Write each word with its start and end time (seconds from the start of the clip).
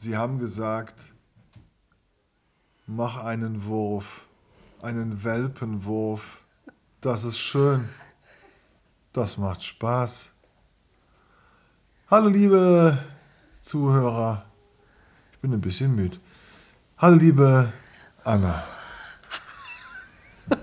Sie 0.00 0.16
haben 0.16 0.38
gesagt, 0.38 0.94
mach 2.86 3.24
einen 3.24 3.64
Wurf, 3.64 4.20
einen 4.80 5.24
Welpenwurf. 5.24 6.38
Das 7.00 7.24
ist 7.24 7.36
schön. 7.36 7.88
Das 9.12 9.38
macht 9.38 9.64
Spaß. 9.64 10.26
Hallo 12.12 12.28
liebe 12.28 12.96
Zuhörer. 13.58 14.44
Ich 15.32 15.38
bin 15.40 15.52
ein 15.52 15.60
bisschen 15.60 15.96
müde. 15.96 16.18
Hallo 16.98 17.16
liebe 17.16 17.72
Anna. 18.22 18.62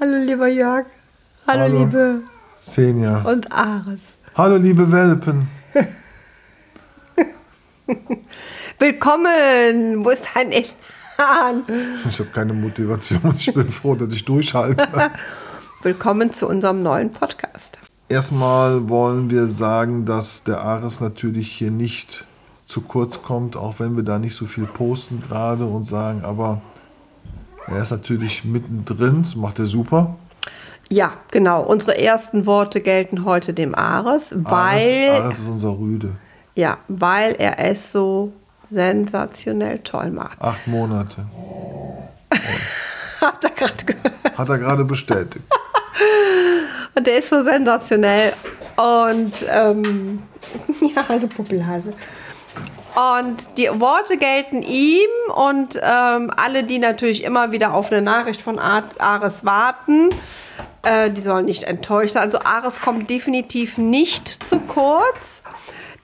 Hallo 0.00 0.16
lieber 0.24 0.48
Jörg. 0.48 0.86
Hallo, 1.46 1.60
Hallo. 1.60 1.78
liebe 1.78 2.22
Senja. 2.56 3.18
und 3.18 3.52
Ares. 3.52 4.16
Hallo 4.34 4.56
liebe 4.56 4.90
Welpen. 4.90 5.46
Willkommen. 8.78 10.04
Wo 10.04 10.10
ist 10.10 10.26
dein 10.34 10.50
Elan? 10.50 11.64
Ich 12.08 12.18
habe 12.18 12.30
keine 12.30 12.52
Motivation. 12.52 13.20
Ich 13.38 13.52
bin 13.52 13.70
froh, 13.70 13.94
dass 13.94 14.12
ich 14.12 14.24
durchhalte. 14.24 14.86
Willkommen 15.82 16.32
zu 16.34 16.48
unserem 16.48 16.82
neuen 16.82 17.12
Podcast. 17.12 17.78
Erstmal 18.08 18.88
wollen 18.88 19.30
wir 19.30 19.46
sagen, 19.46 20.04
dass 20.04 20.42
der 20.42 20.60
Ares 20.62 21.00
natürlich 21.00 21.52
hier 21.52 21.70
nicht 21.70 22.24
zu 22.64 22.80
kurz 22.80 23.22
kommt, 23.22 23.56
auch 23.56 23.78
wenn 23.78 23.96
wir 23.96 24.02
da 24.02 24.18
nicht 24.18 24.34
so 24.34 24.46
viel 24.46 24.66
posten 24.66 25.22
gerade 25.26 25.64
und 25.64 25.84
sagen, 25.84 26.24
aber 26.24 26.60
er 27.66 27.82
ist 27.82 27.90
natürlich 27.90 28.44
mittendrin, 28.44 29.22
das 29.22 29.36
macht 29.36 29.58
er 29.60 29.66
super. 29.66 30.16
Ja, 30.88 31.12
genau. 31.30 31.62
Unsere 31.62 31.98
ersten 31.98 32.46
Worte 32.46 32.80
gelten 32.80 33.24
heute 33.24 33.54
dem 33.54 33.74
Ares, 33.74 34.32
weil, 34.32 35.10
Ares, 35.10 35.24
Ares 35.24 35.38
ist 35.40 35.48
unser 35.48 35.78
Rüde. 35.78 36.16
Ja, 36.56 36.78
weil 36.88 37.34
er 37.38 37.58
es 37.60 37.92
so 37.92 38.32
sensationell 38.68 39.78
toll 39.80 40.10
macht. 40.10 40.40
Acht 40.42 40.66
Monate. 40.66 41.24
Habt 43.20 43.44
ihr 43.44 43.50
gerade 43.50 43.84
gehört? 43.84 44.38
Hat 44.38 44.48
er 44.48 44.58
gerade 44.58 44.84
bestätigt. 44.84 45.44
Und 46.94 47.06
der 47.06 47.18
ist 47.18 47.28
so 47.30 47.44
sensationell. 47.44 48.32
Und 48.76 49.46
ähm, 49.48 50.22
ja, 50.80 51.04
hallo 51.08 51.28
Puppelhase. 51.28 51.92
Und 53.18 53.58
die 53.58 53.68
Worte 53.74 54.16
gelten 54.16 54.62
ihm 54.62 55.08
und 55.34 55.78
ähm, 55.82 56.30
alle, 56.34 56.64
die 56.64 56.78
natürlich 56.78 57.24
immer 57.24 57.52
wieder 57.52 57.74
auf 57.74 57.92
eine 57.92 58.00
Nachricht 58.00 58.40
von 58.40 58.58
Ar- 58.58 58.84
Ares 58.98 59.44
warten, 59.44 60.08
äh, 60.82 61.10
die 61.10 61.20
sollen 61.20 61.44
nicht 61.44 61.64
enttäuscht 61.64 62.14
sein. 62.14 62.22
Also 62.22 62.38
Ares 62.40 62.80
kommt 62.80 63.10
definitiv 63.10 63.76
nicht 63.76 64.28
zu 64.48 64.60
kurz. 64.60 65.42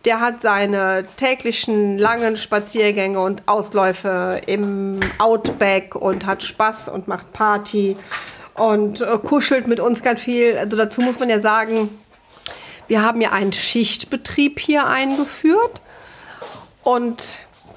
Der 0.05 0.21
hat 0.21 0.43
seine 0.43 1.05
täglichen 1.17 1.97
langen 1.97 2.37
Spaziergänge 2.37 3.21
und 3.21 3.47
Ausläufe 3.47 4.41
im 4.47 4.99
Outback 5.19 5.95
und 5.95 6.27
hat 6.27 6.43
Spaß 6.43 6.89
und 6.89 7.07
macht 7.07 7.33
Party 7.33 7.97
und 8.55 9.01
äh, 9.01 9.19
kuschelt 9.19 9.69
mit 9.69 9.79
uns 9.79 10.03
ganz 10.03 10.21
viel. 10.21 10.59
Also 10.59 10.77
dazu 10.77 11.01
muss 11.01 11.19
man 11.21 11.29
ja 11.31 11.41
sagen, 11.41 11.89
wir 12.89 13.03
haben 13.03 13.21
ja 13.21 13.31
einen 13.31 13.53
Schichtbetrieb 13.53 14.59
hier 14.59 14.87
eingeführt. 14.87 15.81
Und 16.83 17.23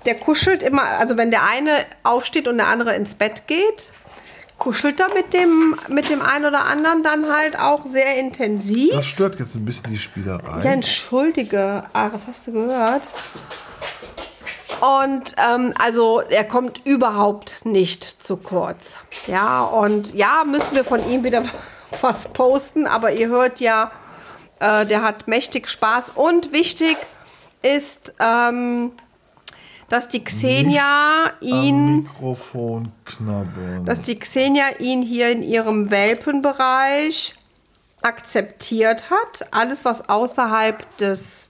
der 0.05 0.15
kuschelt 0.15 0.63
immer, 0.63 0.83
also 0.83 1.17
wenn 1.17 1.31
der 1.31 1.43
eine 1.43 1.71
aufsteht 2.03 2.47
und 2.47 2.57
der 2.57 2.67
andere 2.67 2.95
ins 2.95 3.15
Bett 3.15 3.47
geht, 3.47 3.91
kuschelt 4.57 4.99
er 4.99 5.13
mit 5.13 5.33
dem, 5.33 5.75
mit 5.89 6.09
dem 6.09 6.21
einen 6.21 6.45
oder 6.45 6.65
anderen 6.65 7.03
dann 7.03 7.31
halt 7.31 7.59
auch 7.59 7.85
sehr 7.85 8.17
intensiv. 8.17 8.91
Das 8.91 9.05
stört 9.05 9.39
jetzt 9.39 9.55
ein 9.55 9.65
bisschen 9.65 9.89
die 9.89 9.97
Spielerei. 9.97 10.63
Ja, 10.63 10.71
entschuldige, 10.71 11.83
Ares, 11.93 12.21
hast 12.27 12.47
du 12.47 12.53
gehört? 12.53 13.03
Und 14.81 15.35
ähm, 15.37 15.73
also 15.79 16.21
er 16.21 16.43
kommt 16.43 16.81
überhaupt 16.85 17.65
nicht 17.65 18.03
zu 18.21 18.37
kurz. 18.37 18.95
Ja, 19.27 19.63
und 19.63 20.13
ja, 20.13 20.43
müssen 20.45 20.75
wir 20.75 20.83
von 20.83 21.07
ihm 21.09 21.23
wieder 21.23 21.43
was 22.01 22.27
posten, 22.29 22.87
aber 22.87 23.11
ihr 23.13 23.29
hört 23.29 23.59
ja, 23.59 23.91
äh, 24.59 24.85
der 24.85 25.01
hat 25.01 25.27
mächtig 25.27 25.67
Spaß. 25.67 26.11
Und 26.15 26.51
wichtig 26.51 26.97
ist, 27.61 28.13
ähm, 28.19 28.91
dass 29.89 30.07
die 30.07 30.23
Xenia 30.23 31.25
Am 31.25 31.33
ihn 31.41 31.95
Mikrofon 32.03 32.91
knabbern. 33.05 33.85
dass 33.85 34.01
die 34.01 34.17
Xenia 34.17 34.77
ihn 34.79 35.01
hier 35.01 35.31
in 35.31 35.43
ihrem 35.43 35.91
Welpenbereich 35.91 37.35
akzeptiert 38.01 39.09
hat. 39.09 39.47
Alles, 39.51 39.85
was 39.85 40.09
außerhalb 40.09 40.97
des 40.97 41.49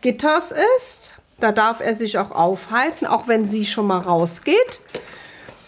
Gitters 0.00 0.52
ist, 0.78 1.14
da 1.38 1.52
darf 1.52 1.80
er 1.80 1.96
sich 1.96 2.18
auch 2.18 2.30
aufhalten, 2.30 3.06
auch 3.06 3.28
wenn 3.28 3.46
sie 3.46 3.66
schon 3.66 3.86
mal 3.86 3.98
rausgeht. 3.98 4.80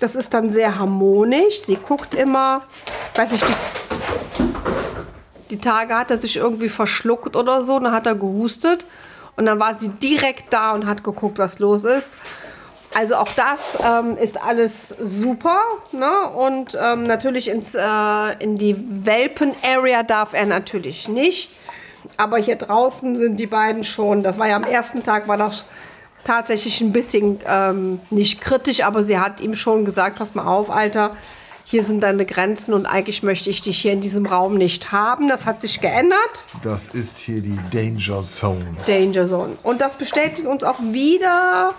Das 0.01 0.17
ist 0.17 0.35
dann 0.35 0.53
sehr 0.53 0.79
harmonisch. 0.79 1.63
Sie 1.63 1.77
guckt 1.77 2.15
immer, 2.15 2.63
weiß 3.15 3.33
ich, 3.33 3.45
die, 3.45 3.55
die 5.51 5.59
Tage 5.59 5.97
hat 5.97 6.11
er 6.11 6.19
sich 6.19 6.37
irgendwie 6.37 6.69
verschluckt 6.69 7.37
oder 7.37 7.63
so, 7.63 7.79
dann 7.79 7.93
hat 7.93 8.07
er 8.07 8.15
gehustet 8.15 8.87
und 9.37 9.47
dann 9.47 9.59
war 9.59 9.75
sie 9.75 9.89
direkt 9.89 10.53
da 10.53 10.73
und 10.73 10.87
hat 10.87 11.05
geguckt, 11.05 11.39
was 11.39 11.59
los 11.59 11.85
ist. 11.85 12.17
Also 12.95 13.17
auch 13.17 13.31
das 13.35 13.77
ähm, 13.85 14.17
ist 14.17 14.41
alles 14.41 14.95
super. 15.01 15.63
Ne? 15.91 16.29
Und 16.29 16.79
ähm, 16.81 17.03
natürlich 17.03 17.49
ins, 17.49 17.75
äh, 17.75 17.83
in 18.39 18.57
die 18.57 18.77
Welpen-Area 19.05 20.05
darf 20.05 20.33
er 20.33 20.47
natürlich 20.47 21.09
nicht. 21.09 21.51
Aber 22.17 22.39
hier 22.39 22.57
draußen 22.57 23.17
sind 23.17 23.41
die 23.41 23.49
beiden 23.49 23.83
schon. 23.83 24.23
Das 24.23 24.39
war 24.39 24.47
ja 24.47 24.57
am 24.57 24.65
ersten 24.65 25.03
Tag, 25.03 25.27
war 25.27 25.37
das 25.37 25.65
tatsächlich 26.23 26.81
ein 26.81 26.93
bisschen 26.93 27.41
ähm, 27.47 28.01
nicht 28.11 28.41
kritisch, 28.41 28.85
aber 28.85 29.03
sie 29.03 29.19
hat 29.19 29.41
ihm 29.41 29.55
schon 29.55 29.85
gesagt, 29.85 30.17
pass 30.17 30.35
mal 30.35 30.47
auf, 30.47 30.71
Alter, 30.71 31.17
hier 31.65 31.83
sind 31.83 32.03
deine 32.03 32.27
Grenzen 32.27 32.75
und 32.75 32.87
eigentlich 32.87 33.23
möchte 33.23 33.51
ich 33.51 33.63
dich 33.63 33.79
hier 33.81 33.93
in 33.93 34.01
diesem 34.01 34.27
Raum 34.27 34.55
nicht 34.57 34.93
haben. 34.93 35.29
Das 35.29 35.47
hat 35.47 35.61
sich 35.63 35.81
geändert. 35.81 36.45
Das 36.63 36.89
ist 36.89 37.17
hier 37.19 37.41
die 37.41 37.59
Danger 37.73 38.23
Zone. 38.23 38.77
Danger 38.87 39.27
Zone. 39.27 39.57
Und 39.63 39.81
das 39.81 39.97
bestätigt 39.97 40.47
uns 40.47 40.63
auch 40.63 40.79
wieder 40.81 41.73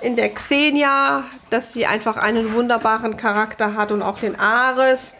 in 0.00 0.16
der 0.16 0.30
Xenia, 0.34 1.24
dass 1.50 1.72
sie 1.72 1.86
einfach 1.86 2.16
einen 2.16 2.54
wunderbaren 2.54 3.16
Charakter 3.16 3.74
hat 3.74 3.92
und 3.92 4.02
auch 4.02 4.18
den 4.18 4.38
Ares 4.38 5.14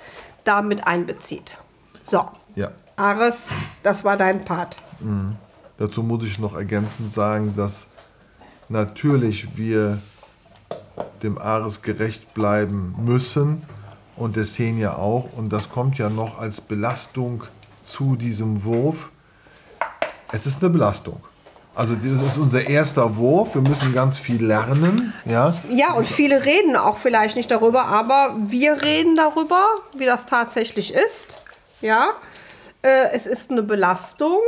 damit 0.44 0.86
einbezieht. 0.86 1.56
So, 2.04 2.28
Ja. 2.54 2.70
Ares, 2.96 3.48
das 3.82 4.04
war 4.04 4.16
dein 4.16 4.44
Part. 4.44 4.78
Dazu 5.78 6.02
muss 6.02 6.24
ich 6.24 6.38
noch 6.38 6.54
ergänzend 6.54 7.12
sagen, 7.12 7.54
dass 7.56 7.88
natürlich 8.68 9.56
wir 9.56 9.98
dem 11.22 11.38
Ares 11.38 11.82
gerecht 11.82 12.34
bleiben 12.34 12.94
müssen 12.98 13.64
und 14.16 14.36
der 14.36 14.44
Xenia 14.44 14.96
auch. 14.96 15.28
Und 15.36 15.52
das 15.52 15.70
kommt 15.70 15.98
ja 15.98 16.08
noch 16.08 16.38
als 16.38 16.60
Belastung 16.60 17.44
zu 17.84 18.16
diesem 18.16 18.64
Wurf. 18.64 19.10
Es 20.32 20.46
ist 20.46 20.62
eine 20.62 20.70
Belastung. 20.70 21.22
Also 21.74 21.94
das 21.96 22.32
ist 22.32 22.38
unser 22.38 22.66
erster 22.68 23.16
Wurf. 23.16 23.54
Wir 23.54 23.62
müssen 23.62 23.92
ganz 23.92 24.16
viel 24.18 24.44
lernen. 24.44 25.12
Ja, 25.24 25.54
Ja, 25.68 25.92
und 25.94 26.06
viele 26.06 26.44
reden 26.44 26.76
auch 26.76 26.98
vielleicht 26.98 27.34
nicht 27.34 27.50
darüber, 27.50 27.86
aber 27.86 28.36
wir 28.38 28.82
reden 28.82 29.16
darüber, 29.16 29.64
wie 29.96 30.04
das 30.06 30.26
tatsächlich 30.26 30.94
ist. 30.94 31.42
Ja, 31.80 32.10
äh, 32.82 33.10
es 33.12 33.26
ist 33.26 33.50
eine 33.50 33.62
Belastung, 33.62 34.38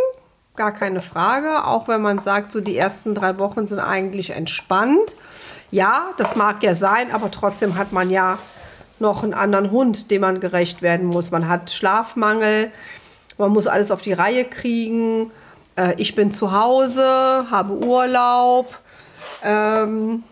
gar 0.54 0.72
keine 0.72 1.00
Frage. 1.00 1.64
Auch 1.64 1.88
wenn 1.88 2.00
man 2.00 2.20
sagt, 2.20 2.52
so 2.52 2.60
die 2.60 2.76
ersten 2.76 3.14
drei 3.14 3.38
Wochen 3.38 3.66
sind 3.66 3.80
eigentlich 3.80 4.30
entspannt. 4.30 5.16
Ja, 5.71 6.10
das 6.16 6.37
mag 6.37 6.62
ja 6.62 6.75
sein, 6.75 7.10
aber 7.12 7.31
trotzdem 7.31 7.77
hat 7.77 7.93
man 7.93 8.10
ja 8.10 8.38
noch 8.99 9.22
einen 9.22 9.34
anderen 9.34 9.71
Hund, 9.71 10.10
dem 10.10 10.22
man 10.22 10.41
gerecht 10.41 10.82
werden 10.82 11.06
muss. 11.06 11.31
Man 11.31 11.49
hat 11.49 11.71
Schlafmangel, 11.71 12.71
man 13.38 13.50
muss 13.50 13.66
alles 13.66 13.91
auf 13.91 14.00
die 14.00 14.12
Reihe 14.12 14.44
kriegen. 14.44 15.31
Äh, 15.76 15.94
ich 15.99 16.15
bin 16.15 16.32
zu 16.32 16.53
Hause, 16.53 17.47
habe 17.50 17.75
Urlaub. 17.75 18.78
Ähm, 19.43 20.23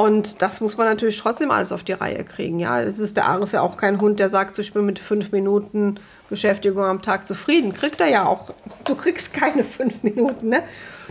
und 0.00 0.40
das 0.40 0.62
muss 0.62 0.78
man 0.78 0.86
natürlich 0.86 1.18
trotzdem 1.18 1.50
alles 1.50 1.72
auf 1.72 1.82
die 1.82 1.92
Reihe 1.92 2.24
kriegen. 2.24 2.58
Ja, 2.58 2.80
es 2.80 2.98
ist 2.98 3.18
der 3.18 3.26
Ares 3.26 3.52
ja 3.52 3.60
auch 3.60 3.76
kein 3.76 4.00
Hund, 4.00 4.18
der 4.18 4.30
sagt, 4.30 4.58
ich 4.58 4.72
bin 4.72 4.86
mit 4.86 4.98
fünf 4.98 5.30
Minuten 5.30 6.00
Beschäftigung 6.30 6.84
am 6.84 7.02
Tag 7.02 7.28
zufrieden. 7.28 7.74
Kriegt 7.74 8.00
er 8.00 8.06
ja 8.06 8.24
auch. 8.24 8.46
Du 8.84 8.94
kriegst 8.94 9.34
keine 9.34 9.62
fünf 9.62 10.02
Minuten, 10.02 10.48
ne? 10.48 10.62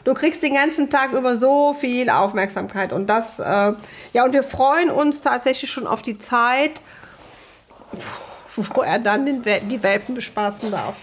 Du 0.06 0.16
kriegst 0.16 0.42
den 0.42 0.56
ganzen 0.56 0.90
Tag 0.90 1.14
über 1.14 1.38
so 1.38 1.76
viel 1.80 2.10
Aufmerksamkeit 2.10 2.92
und 2.92 3.08
das, 3.08 3.38
äh, 3.38 3.74
ja, 4.14 4.26
und 4.26 4.34
wir 4.34 4.42
freuen 4.42 4.90
uns 4.90 5.22
tatsächlich 5.22 5.70
schon 5.70 5.86
auf 5.86 6.02
die 6.02 6.18
Zeit, 6.18 6.82
wo 8.56 8.82
er 8.82 8.98
dann 8.98 9.28
den, 9.28 9.44
die 9.70 9.84
Welpen 9.84 10.16
bespaßen 10.16 10.72
darf. 10.72 10.96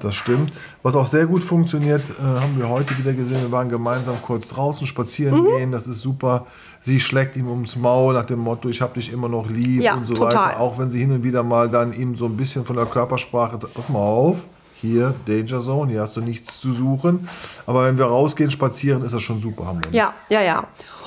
Das 0.00 0.14
stimmt. 0.14 0.52
Was 0.82 0.94
auch 0.94 1.06
sehr 1.06 1.26
gut 1.26 1.42
funktioniert, 1.44 2.02
äh, 2.18 2.22
haben 2.22 2.58
wir 2.58 2.68
heute 2.68 2.96
wieder 2.98 3.12
gesehen. 3.12 3.40
Wir 3.42 3.52
waren 3.52 3.68
gemeinsam 3.68 4.16
kurz 4.22 4.48
draußen 4.48 4.86
spazieren 4.86 5.42
Mhm. 5.42 5.46
gehen. 5.56 5.72
Das 5.72 5.86
ist 5.86 6.00
super. 6.00 6.46
Sie 6.82 7.00
schlägt 7.00 7.36
ihm 7.36 7.48
ums 7.48 7.74
Maul 7.76 8.14
nach 8.14 8.26
dem 8.26 8.38
Motto, 8.38 8.68
ich 8.68 8.80
habe 8.80 8.94
dich 8.94 9.12
immer 9.12 9.28
noch 9.28 9.48
lieb 9.48 9.82
Ja, 9.82 9.94
und 9.94 10.06
so 10.06 10.14
total. 10.14 10.50
weiter. 10.50 10.60
Auch 10.60 10.78
wenn 10.78 10.90
sie 10.90 11.00
hin 11.00 11.10
und 11.10 11.24
wieder 11.24 11.42
mal 11.42 11.68
dann 11.68 11.92
ihm 11.92 12.14
so 12.16 12.26
ein 12.26 12.36
bisschen 12.36 12.64
von 12.64 12.76
der 12.76 12.86
Körpersprache 12.86 13.58
sagt, 13.60 13.74
pass 13.74 13.88
mal 13.88 13.98
auf, 13.98 14.36
hier 14.80 15.14
Danger 15.26 15.60
Zone, 15.62 15.90
hier 15.92 16.02
hast 16.02 16.16
du 16.16 16.20
nichts 16.20 16.60
zu 16.60 16.72
suchen. 16.74 17.28
Aber 17.66 17.84
wenn 17.86 17.98
wir 17.98 18.04
rausgehen, 18.04 18.50
spazieren, 18.50 19.02
ist 19.02 19.14
das 19.14 19.22
schon 19.22 19.40
super 19.40 19.66
harmonisch. 19.66 19.90
Ja, 19.92 20.12
ja, 20.28 20.42
ja. 20.42 20.64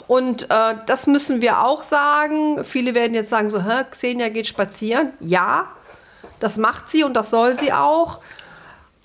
Und 0.08 0.50
äh, 0.50 0.74
das 0.88 1.06
müssen 1.08 1.40
wir 1.42 1.64
auch 1.64 1.84
sagen. 1.84 2.64
Viele 2.66 2.94
werden 2.96 3.14
jetzt 3.14 3.30
sagen 3.30 3.50
so, 3.52 3.62
Hä, 3.64 3.84
Xenia 3.92 4.30
geht 4.30 4.48
spazieren. 4.48 5.14
Ja, 5.20 5.66
das 6.40 6.58
macht 6.58 6.90
sie 6.90 7.04
und 7.04 7.14
das 7.14 7.30
soll 7.30 7.60
sie 7.60 7.72
auch. 7.72 8.20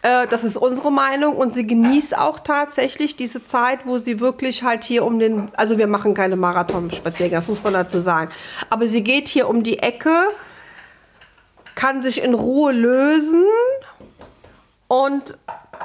Äh, 0.04 0.26
das 0.26 0.44
ist 0.44 0.58
unsere 0.58 0.92
Meinung 0.92 1.34
und 1.34 1.54
sie 1.54 1.66
genießt 1.66 2.18
auch 2.18 2.40
tatsächlich 2.40 3.16
diese 3.16 3.46
Zeit, 3.46 3.86
wo 3.86 3.96
sie 3.96 4.20
wirklich 4.20 4.62
halt 4.62 4.84
hier 4.84 5.02
um 5.02 5.18
den, 5.18 5.50
also 5.56 5.78
wir 5.78 5.86
machen 5.86 6.12
keine 6.12 6.36
Marathon-Spaziergänge, 6.36 7.38
das 7.38 7.48
muss 7.48 7.64
man 7.64 7.72
dazu 7.72 8.00
sagen. 8.00 8.30
Aber 8.68 8.86
sie 8.86 9.02
geht 9.02 9.28
hier 9.28 9.48
um 9.48 9.62
die 9.62 9.78
Ecke, 9.78 10.28
kann 11.74 12.02
sich 12.02 12.22
in 12.22 12.34
Ruhe 12.34 12.72
lösen 12.72 13.44
und 14.88 15.38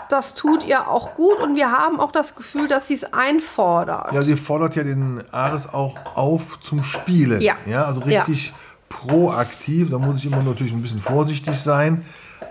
das 0.09 0.33
tut 0.33 0.65
ihr 0.65 0.89
auch 0.89 1.15
gut 1.15 1.39
und 1.39 1.55
wir 1.55 1.71
haben 1.71 2.01
auch 2.01 2.11
das 2.11 2.35
Gefühl, 2.35 2.67
dass 2.67 2.89
sie 2.89 2.95
es 2.95 3.05
einfordert. 3.13 4.11
Ja, 4.11 4.21
sie 4.21 4.35
fordert 4.35 4.75
ja 4.75 4.83
den 4.83 5.23
Ares 5.31 5.73
auch 5.73 5.95
auf 6.15 6.59
zum 6.59 6.83
Spielen. 6.83 7.39
Ja. 7.39 7.55
ja 7.65 7.85
also 7.85 8.01
richtig 8.01 8.53
proaktiv. 8.89 9.91
Da 9.91 9.97
muss 9.97 10.17
ich 10.17 10.25
immer 10.25 10.43
natürlich 10.43 10.73
ein 10.73 10.81
bisschen 10.81 10.99
vorsichtig 10.99 11.57
sein. 11.57 12.03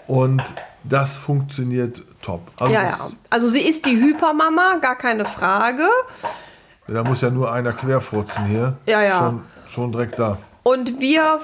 Und 0.09 0.43
das 0.83 1.17
funktioniert 1.17 2.03
top. 2.23 2.41
Also 2.59 2.75
ja, 2.75 2.83
ja. 2.83 3.11
Also 3.31 3.49
sie 3.49 3.61
ist 3.61 3.87
die 3.87 3.97
Hypermama, 3.97 4.77
gar 4.81 4.97
keine 4.97 5.25
Frage. 5.25 5.87
Da 6.89 7.05
muss 7.05 7.21
ja 7.21 7.31
nur 7.31 7.53
einer 7.53 7.75
querfurzen 7.75 8.47
hier. 8.47 8.77
Ja, 8.87 9.03
ja. 9.03 9.19
Schon, 9.19 9.43
schon 9.69 9.93
direkt 9.93 10.19
da. 10.19 10.39
Und 10.63 11.01
wir 11.01 11.41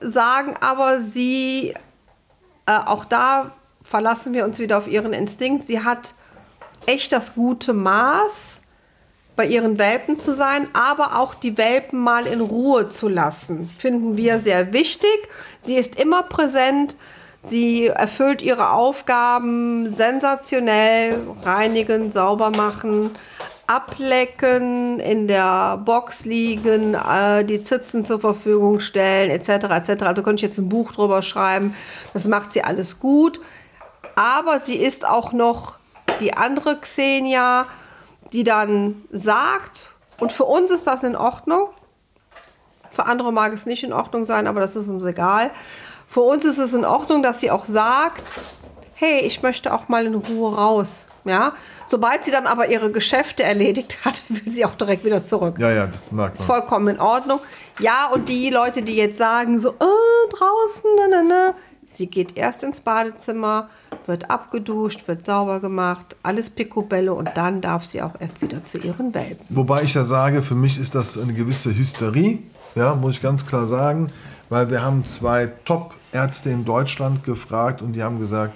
sagen 0.00 0.56
aber, 0.60 1.00
sie, 1.00 1.74
äh, 2.66 2.78
auch 2.86 3.04
da 3.04 3.52
verlassen 3.84 4.32
wir 4.32 4.44
uns 4.46 4.58
wieder 4.58 4.78
auf 4.78 4.88
ihren 4.88 5.12
Instinkt. 5.12 5.66
Sie 5.66 5.84
hat 5.84 6.14
echt 6.86 7.12
das 7.12 7.34
gute 7.34 7.74
Maß, 7.74 8.60
bei 9.36 9.46
ihren 9.46 9.78
Welpen 9.78 10.20
zu 10.20 10.34
sein, 10.34 10.68
aber 10.72 11.18
auch 11.18 11.34
die 11.34 11.56
Welpen 11.56 11.98
mal 12.00 12.26
in 12.26 12.40
Ruhe 12.40 12.88
zu 12.88 13.08
lassen. 13.08 13.70
Finden 13.78 14.16
wir 14.16 14.38
sehr 14.38 14.72
wichtig. 14.72 15.10
Sie 15.62 15.76
ist 15.76 15.98
immer 15.98 16.22
präsent. 16.22 16.96
Sie 17.44 17.86
erfüllt 17.86 18.42
ihre 18.42 18.70
Aufgaben 18.70 19.94
sensationell. 19.94 21.18
Reinigen, 21.42 22.10
sauber 22.10 22.50
machen, 22.50 23.16
ablecken, 23.66 25.00
in 25.00 25.26
der 25.26 25.78
Box 25.78 26.24
liegen, 26.24 26.94
äh, 26.94 27.44
die 27.44 27.62
Zitzen 27.62 28.04
zur 28.04 28.20
Verfügung 28.20 28.80
stellen, 28.80 29.30
etc. 29.30 29.90
etc. 29.90 30.02
Also 30.04 30.22
könnte 30.22 30.44
ich 30.44 30.50
jetzt 30.50 30.58
ein 30.58 30.68
Buch 30.68 30.92
drüber 30.92 31.22
schreiben. 31.22 31.74
Das 32.12 32.26
macht 32.26 32.52
sie 32.52 32.62
alles 32.62 32.98
gut. 32.98 33.40
Aber 34.16 34.60
sie 34.60 34.76
ist 34.76 35.06
auch 35.06 35.32
noch 35.32 35.78
die 36.20 36.36
andere 36.36 36.78
Xenia, 36.78 37.66
die 38.32 38.44
dann 38.44 39.02
sagt, 39.10 39.88
und 40.18 40.32
für 40.32 40.44
uns 40.44 40.70
ist 40.70 40.86
das 40.86 41.02
in 41.02 41.16
Ordnung. 41.16 41.68
Für 42.90 43.06
andere 43.06 43.32
mag 43.32 43.52
es 43.52 43.66
nicht 43.66 43.84
in 43.84 43.92
Ordnung 43.92 44.26
sein, 44.26 44.46
aber 44.46 44.60
das 44.60 44.76
ist 44.76 44.88
uns 44.88 45.04
egal. 45.04 45.50
Für 46.10 46.22
uns 46.22 46.44
ist 46.44 46.58
es 46.58 46.74
in 46.74 46.84
Ordnung, 46.84 47.22
dass 47.22 47.38
sie 47.38 47.52
auch 47.52 47.66
sagt, 47.66 48.40
hey, 48.94 49.20
ich 49.20 49.42
möchte 49.44 49.72
auch 49.72 49.88
mal 49.88 50.04
in 50.06 50.16
Ruhe 50.16 50.52
raus. 50.56 51.06
Ja? 51.24 51.52
Sobald 51.88 52.24
sie 52.24 52.32
dann 52.32 52.48
aber 52.48 52.68
ihre 52.68 52.90
Geschäfte 52.90 53.44
erledigt 53.44 53.98
hat, 54.04 54.20
will 54.28 54.52
sie 54.52 54.64
auch 54.64 54.74
direkt 54.74 55.04
wieder 55.04 55.24
zurück. 55.24 55.54
Ja, 55.60 55.70
ja, 55.70 55.86
das 55.86 56.10
merkt 56.10 56.34
Ist 56.40 56.48
man. 56.48 56.58
vollkommen 56.58 56.88
in 56.96 57.00
Ordnung. 57.00 57.38
Ja, 57.78 58.08
und 58.12 58.28
die 58.28 58.50
Leute, 58.50 58.82
die 58.82 58.96
jetzt 58.96 59.18
sagen, 59.18 59.60
so, 59.60 59.68
äh, 59.68 59.74
draußen, 60.30 60.90
ne, 60.96 61.22
ne, 61.22 61.28
ne. 61.28 61.54
Sie 61.86 62.08
geht 62.08 62.36
erst 62.36 62.64
ins 62.64 62.80
Badezimmer, 62.80 63.68
wird 64.06 64.30
abgeduscht, 64.32 65.06
wird 65.06 65.26
sauber 65.26 65.60
gemacht, 65.60 66.16
alles 66.24 66.50
picobello 66.50 67.14
und 67.14 67.30
dann 67.34 67.60
darf 67.60 67.84
sie 67.84 68.02
auch 68.02 68.14
erst 68.18 68.42
wieder 68.42 68.64
zu 68.64 68.78
ihren 68.78 69.14
Welpen. 69.14 69.46
Wobei 69.48 69.82
ich 69.82 69.94
ja 69.94 70.02
sage, 70.04 70.42
für 70.42 70.54
mich 70.56 70.76
ist 70.76 70.96
das 70.96 71.16
eine 71.16 71.34
gewisse 71.34 71.72
Hysterie, 71.72 72.42
ja, 72.74 72.96
muss 72.96 73.14
ich 73.14 73.22
ganz 73.22 73.46
klar 73.46 73.68
sagen, 73.68 74.12
weil 74.48 74.70
wir 74.70 74.82
haben 74.82 75.04
zwei 75.04 75.46
Top-Ärzte 76.12 76.50
in 76.50 76.64
Deutschland 76.64 77.24
gefragt 77.24 77.82
und 77.82 77.92
die 77.92 78.02
haben 78.02 78.18
gesagt, 78.18 78.54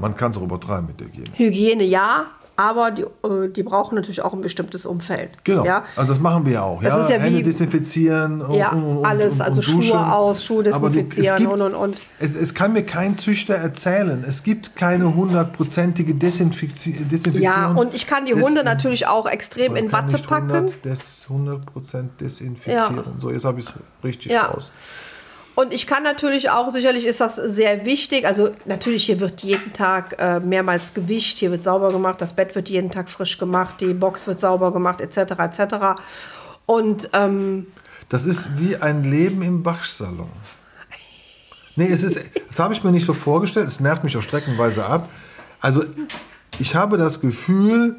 man 0.00 0.16
kann 0.16 0.30
es 0.30 0.38
auch 0.38 0.42
übertreiben 0.42 0.86
mit 0.86 1.00
der 1.00 1.06
Hygiene. 1.08 1.28
Hygiene 1.36 1.84
ja, 1.84 2.24
aber 2.56 2.90
die, 2.92 3.02
äh, 3.02 3.48
die 3.48 3.62
brauchen 3.64 3.96
natürlich 3.96 4.22
auch 4.22 4.32
ein 4.32 4.40
bestimmtes 4.40 4.86
Umfeld. 4.86 5.30
Genau, 5.44 5.64
Ja? 5.64 5.82
also 5.96 6.12
das 6.12 6.20
machen 6.22 6.46
wir 6.46 6.52
ja 6.54 6.62
auch. 6.62 6.80
Das 6.82 6.94
ja? 6.94 7.00
ist 7.02 7.10
ja 7.10 7.16
Hände 7.16 7.40
wie- 7.40 7.42
desinfizieren 7.42 8.40
und, 8.42 8.54
Ja, 8.54 8.70
und, 8.70 8.98
und, 8.98 9.04
alles, 9.04 9.34
und, 9.34 9.40
also 9.42 9.60
duschen. 9.60 9.82
Schuhe 9.82 10.12
aus, 10.12 10.44
Schuhe 10.44 10.72
Aber 10.72 10.88
du- 10.88 10.94
desinfizieren 10.94 11.38
gibt- 11.38 11.52
und, 11.52 11.60
und, 11.62 11.74
und. 11.74 12.00
Es, 12.20 12.34
es 12.34 12.54
kann 12.54 12.72
mir 12.72 12.84
kein 12.84 13.18
Züchter 13.18 13.54
erzählen. 13.54 14.24
Es 14.26 14.42
gibt 14.42 14.74
keine 14.76 15.14
hundertprozentige 15.14 16.14
Desinfizi 16.14 16.92
Desinfektion. 16.92 17.42
Ja, 17.42 17.72
und 17.72 17.92
ich 17.94 18.06
kann 18.06 18.24
die 18.24 18.32
des- 18.34 18.42
Hunde 18.42 18.62
natürlich 18.64 19.06
auch 19.06 19.26
extrem 19.28 19.74
in 19.76 19.90
Watte 19.92 20.16
packen. 20.18 20.50
100, 20.52 20.84
des 20.84 21.26
100% 21.28 22.08
desinfizieren. 22.20 22.96
Ja. 22.96 23.04
So, 23.20 23.30
jetzt 23.30 23.44
habe 23.44 23.58
ich 23.60 23.66
es 23.66 23.74
richtig 24.02 24.32
Ja. 24.32 24.46
raus. 24.46 24.70
Und 25.54 25.72
ich 25.72 25.86
kann 25.86 26.02
natürlich 26.02 26.50
auch, 26.50 26.70
sicherlich 26.70 27.04
ist 27.04 27.20
das 27.20 27.36
sehr 27.36 27.84
wichtig, 27.84 28.26
also 28.26 28.50
natürlich 28.64 29.04
hier 29.06 29.20
wird 29.20 29.42
jeden 29.42 29.72
Tag 29.72 30.16
äh, 30.18 30.40
mehrmals 30.40 30.94
gewischt, 30.94 31.38
hier 31.38 31.52
wird 31.52 31.62
sauber 31.62 31.92
gemacht, 31.92 32.20
das 32.20 32.32
Bett 32.32 32.54
wird 32.56 32.68
jeden 32.68 32.90
Tag 32.90 33.08
frisch 33.08 33.38
gemacht, 33.38 33.80
die 33.80 33.94
Box 33.94 34.26
wird 34.26 34.40
sauber 34.40 34.72
gemacht, 34.72 35.00
etc. 35.00 35.32
etc. 35.38 35.74
Und 36.66 37.08
ähm, 37.12 37.68
Das 38.08 38.24
ist 38.24 38.48
wie 38.58 38.76
ein 38.76 39.04
Leben 39.04 39.42
im 39.42 39.64
Waschsalon. 39.64 40.30
Nee, 41.76 41.88
es 41.88 42.02
ist, 42.02 42.18
das 42.48 42.58
habe 42.58 42.74
ich 42.74 42.82
mir 42.82 42.92
nicht 42.92 43.06
so 43.06 43.14
vorgestellt. 43.14 43.68
Es 43.68 43.80
nervt 43.80 44.04
mich 44.04 44.16
auch 44.16 44.22
streckenweise 44.22 44.86
ab. 44.86 45.08
Also, 45.60 45.84
ich 46.58 46.76
habe 46.76 46.98
das 46.98 47.20
Gefühl, 47.20 47.96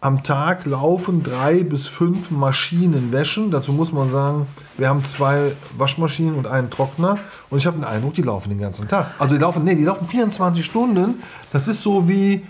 am 0.00 0.22
Tag 0.22 0.66
laufen 0.66 1.22
drei 1.22 1.62
bis 1.62 1.86
fünf 1.86 2.30
Maschinen 2.30 3.12
wäschen. 3.12 3.50
Dazu 3.50 3.72
muss 3.72 3.92
man 3.92 4.10
sagen, 4.10 4.46
wir 4.76 4.88
haben 4.88 5.02
zwei 5.04 5.52
Waschmaschinen 5.76 6.36
und 6.36 6.46
einen 6.46 6.70
Trockner. 6.70 7.18
Und 7.50 7.58
ich 7.58 7.66
habe 7.66 7.78
den 7.78 7.84
Eindruck, 7.84 8.14
die 8.14 8.22
laufen 8.22 8.50
den 8.50 8.60
ganzen 8.60 8.88
Tag. 8.88 9.14
Also, 9.18 9.34
die 9.34 9.40
laufen, 9.40 9.64
nee, 9.64 9.74
die 9.74 9.84
laufen 9.84 10.06
24 10.06 10.64
Stunden. 10.64 11.22
Das 11.52 11.66
ist 11.66 11.82
so 11.82 12.08
wie 12.08 12.44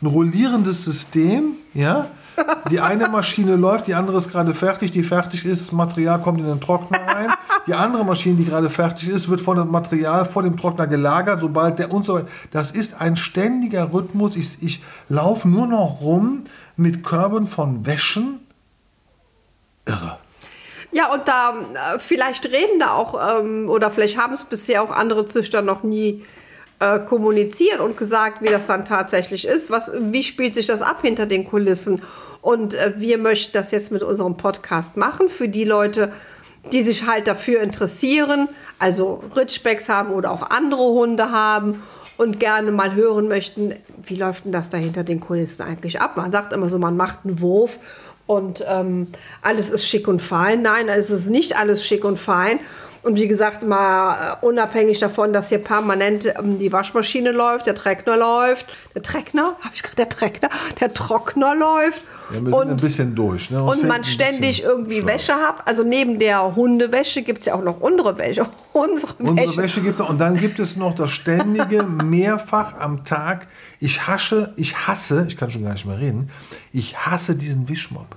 ein 0.00 0.06
rollierendes 0.06 0.84
System, 0.84 1.54
ja. 1.74 2.06
Die 2.70 2.80
eine 2.80 3.08
Maschine 3.08 3.56
läuft, 3.56 3.88
die 3.88 3.94
andere 3.94 4.16
ist 4.16 4.30
gerade 4.30 4.54
fertig, 4.54 4.90
die 4.90 5.02
fertig 5.02 5.44
ist, 5.44 5.60
das 5.60 5.72
Material 5.72 6.20
kommt 6.22 6.40
in 6.40 6.46
den 6.46 6.60
Trockner 6.60 6.98
rein. 6.98 7.28
Die 7.66 7.74
andere 7.74 8.04
Maschine, 8.04 8.36
die 8.36 8.44
gerade 8.44 8.70
fertig 8.70 9.08
ist, 9.08 9.28
wird 9.28 9.40
von 9.40 9.56
dem 9.56 9.70
Material 9.70 10.24
vor 10.24 10.42
dem 10.42 10.56
Trockner 10.56 10.86
gelagert, 10.86 11.40
sobald 11.40 11.78
der 11.78 11.92
und 11.92 12.04
so 12.04 12.14
weiter. 12.14 12.28
Das 12.50 12.70
ist 12.70 13.00
ein 13.00 13.16
ständiger 13.16 13.92
Rhythmus. 13.92 14.34
Ich, 14.34 14.62
ich 14.62 14.82
laufe 15.08 15.48
nur 15.48 15.66
noch 15.66 16.00
rum 16.00 16.44
mit 16.76 17.04
Körben 17.04 17.46
von 17.46 17.86
Wäschen. 17.86 18.46
Irre. 19.86 20.18
ja, 20.92 21.12
und 21.12 21.26
da 21.26 21.54
äh, 21.94 21.98
vielleicht 21.98 22.46
reden 22.46 22.78
da 22.78 22.92
auch, 22.92 23.40
ähm, 23.40 23.68
oder 23.68 23.90
vielleicht 23.90 24.16
haben 24.16 24.32
es 24.32 24.44
bisher 24.44 24.82
auch 24.82 24.92
andere 24.92 25.26
Züchter 25.26 25.60
noch 25.60 25.82
nie 25.82 26.24
äh, 26.78 27.00
kommuniziert 27.00 27.80
und 27.80 27.96
gesagt, 27.96 28.42
wie 28.42 28.48
das 28.48 28.66
dann 28.66 28.84
tatsächlich 28.84 29.46
ist. 29.46 29.70
Was, 29.70 29.90
wie 29.98 30.22
spielt 30.22 30.54
sich 30.54 30.66
das 30.66 30.82
ab 30.82 31.02
hinter 31.02 31.26
den 31.26 31.44
Kulissen? 31.44 32.02
Und 32.40 32.74
äh, 32.74 32.94
wir 32.96 33.18
möchten 33.18 33.52
das 33.54 33.70
jetzt 33.70 33.90
mit 33.90 34.02
unserem 34.02 34.36
Podcast 34.36 34.96
machen 34.96 35.28
für 35.28 35.48
die 35.48 35.64
Leute, 35.64 36.12
die 36.72 36.82
sich 36.82 37.06
halt 37.06 37.26
dafür 37.26 37.60
interessieren, 37.60 38.48
also 38.78 39.24
Ritschbecks 39.34 39.88
haben 39.88 40.12
oder 40.12 40.30
auch 40.30 40.42
andere 40.50 40.84
Hunde 40.84 41.32
haben 41.32 41.82
und 42.22 42.40
gerne 42.40 42.72
mal 42.72 42.94
hören 42.94 43.28
möchten, 43.28 43.74
wie 44.04 44.16
läuft 44.16 44.44
denn 44.44 44.52
das 44.52 44.70
da 44.70 44.76
hinter 44.78 45.04
den 45.04 45.20
Kulissen 45.20 45.62
eigentlich 45.62 46.00
ab? 46.00 46.16
Man 46.16 46.32
sagt 46.32 46.52
immer 46.52 46.68
so, 46.68 46.78
man 46.78 46.96
macht 46.96 47.20
einen 47.24 47.40
Wurf 47.40 47.78
und 48.26 48.64
ähm, 48.68 49.08
alles 49.42 49.70
ist 49.70 49.86
schick 49.86 50.08
und 50.08 50.22
fein. 50.22 50.62
Nein, 50.62 50.88
es 50.88 51.10
ist 51.10 51.28
nicht 51.28 51.56
alles 51.56 51.84
schick 51.84 52.04
und 52.04 52.18
fein. 52.18 52.60
Und 53.02 53.16
wie 53.16 53.26
gesagt, 53.26 53.64
mal 53.64 54.38
äh, 54.40 54.46
unabhängig 54.46 55.00
davon, 55.00 55.32
dass 55.32 55.48
hier 55.48 55.58
permanent 55.58 56.26
ähm, 56.26 56.58
die 56.58 56.70
Waschmaschine 56.70 57.32
läuft, 57.32 57.66
der 57.66 57.74
Trockner 57.74 58.16
läuft, 58.16 58.66
der 58.94 59.02
Trockner, 59.02 59.56
habe 59.60 59.74
ich 59.74 59.82
gerade 59.82 59.96
der 59.96 60.08
Trockner, 60.08 60.50
der 60.80 60.94
Trockner 60.94 61.54
läuft. 61.56 62.02
Ja, 62.32 62.44
wir 62.44 62.52
sind 62.52 62.70
ein 62.70 62.76
bisschen 62.76 63.14
durch. 63.16 63.50
Ne? 63.50 63.62
Und 63.62 63.80
fällt 63.80 63.88
man 63.88 64.04
ständig 64.04 64.62
irgendwie 64.62 65.00
schlapp. 65.00 65.14
Wäsche 65.14 65.34
hat. 65.34 65.66
Also 65.66 65.82
neben 65.82 66.20
der 66.20 66.54
Hundewäsche 66.54 67.22
gibt 67.22 67.40
es 67.40 67.46
ja 67.46 67.54
auch 67.54 67.62
noch 67.62 67.80
unsere 67.80 68.16
Wäsche. 68.18 68.46
Unsere, 68.72 69.14
Unsere 69.18 69.48
Wäsche. 69.48 69.62
Wäsche 69.62 69.80
gibt 69.82 70.00
es 70.00 70.06
und 70.06 70.18
dann 70.18 70.36
gibt 70.36 70.58
es 70.58 70.76
noch 70.76 70.94
das 70.94 71.10
ständige 71.10 71.82
mehrfach 72.04 72.78
am 72.78 73.04
Tag. 73.04 73.48
Ich 73.80 74.06
hasse, 74.06 74.52
ich 74.56 74.86
hasse, 74.86 75.26
ich 75.28 75.36
kann 75.36 75.50
schon 75.50 75.64
gar 75.64 75.72
nicht 75.72 75.86
mehr 75.86 75.98
reden. 75.98 76.30
Ich 76.72 76.96
hasse 76.96 77.34
diesen 77.34 77.68
Wischmopp. 77.68 78.16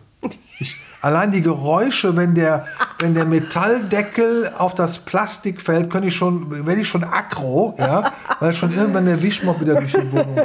Ich, 0.60 0.76
allein 1.06 1.32
die 1.32 1.42
Geräusche, 1.42 2.16
wenn 2.16 2.34
der, 2.34 2.66
wenn 3.00 3.14
der 3.14 3.26
Metalldeckel 3.26 4.52
auf 4.58 4.74
das 4.76 4.98
Plastik 4.98 5.62
fällt, 5.62 5.90
könnte 5.92 6.08
ich 6.08 6.16
schon, 6.16 6.66
werde 6.66 6.82
ich 6.82 6.88
schon 6.88 7.04
aggro, 7.04 7.76
ja, 7.78 8.12
weil 8.40 8.54
schon 8.54 8.74
irgendwann 8.74 9.06
der 9.06 9.22
Wischmopp 9.22 9.62
wieder 9.62 9.76
durch 9.76 9.92
die 9.94 10.12
Wohnung. 10.12 10.38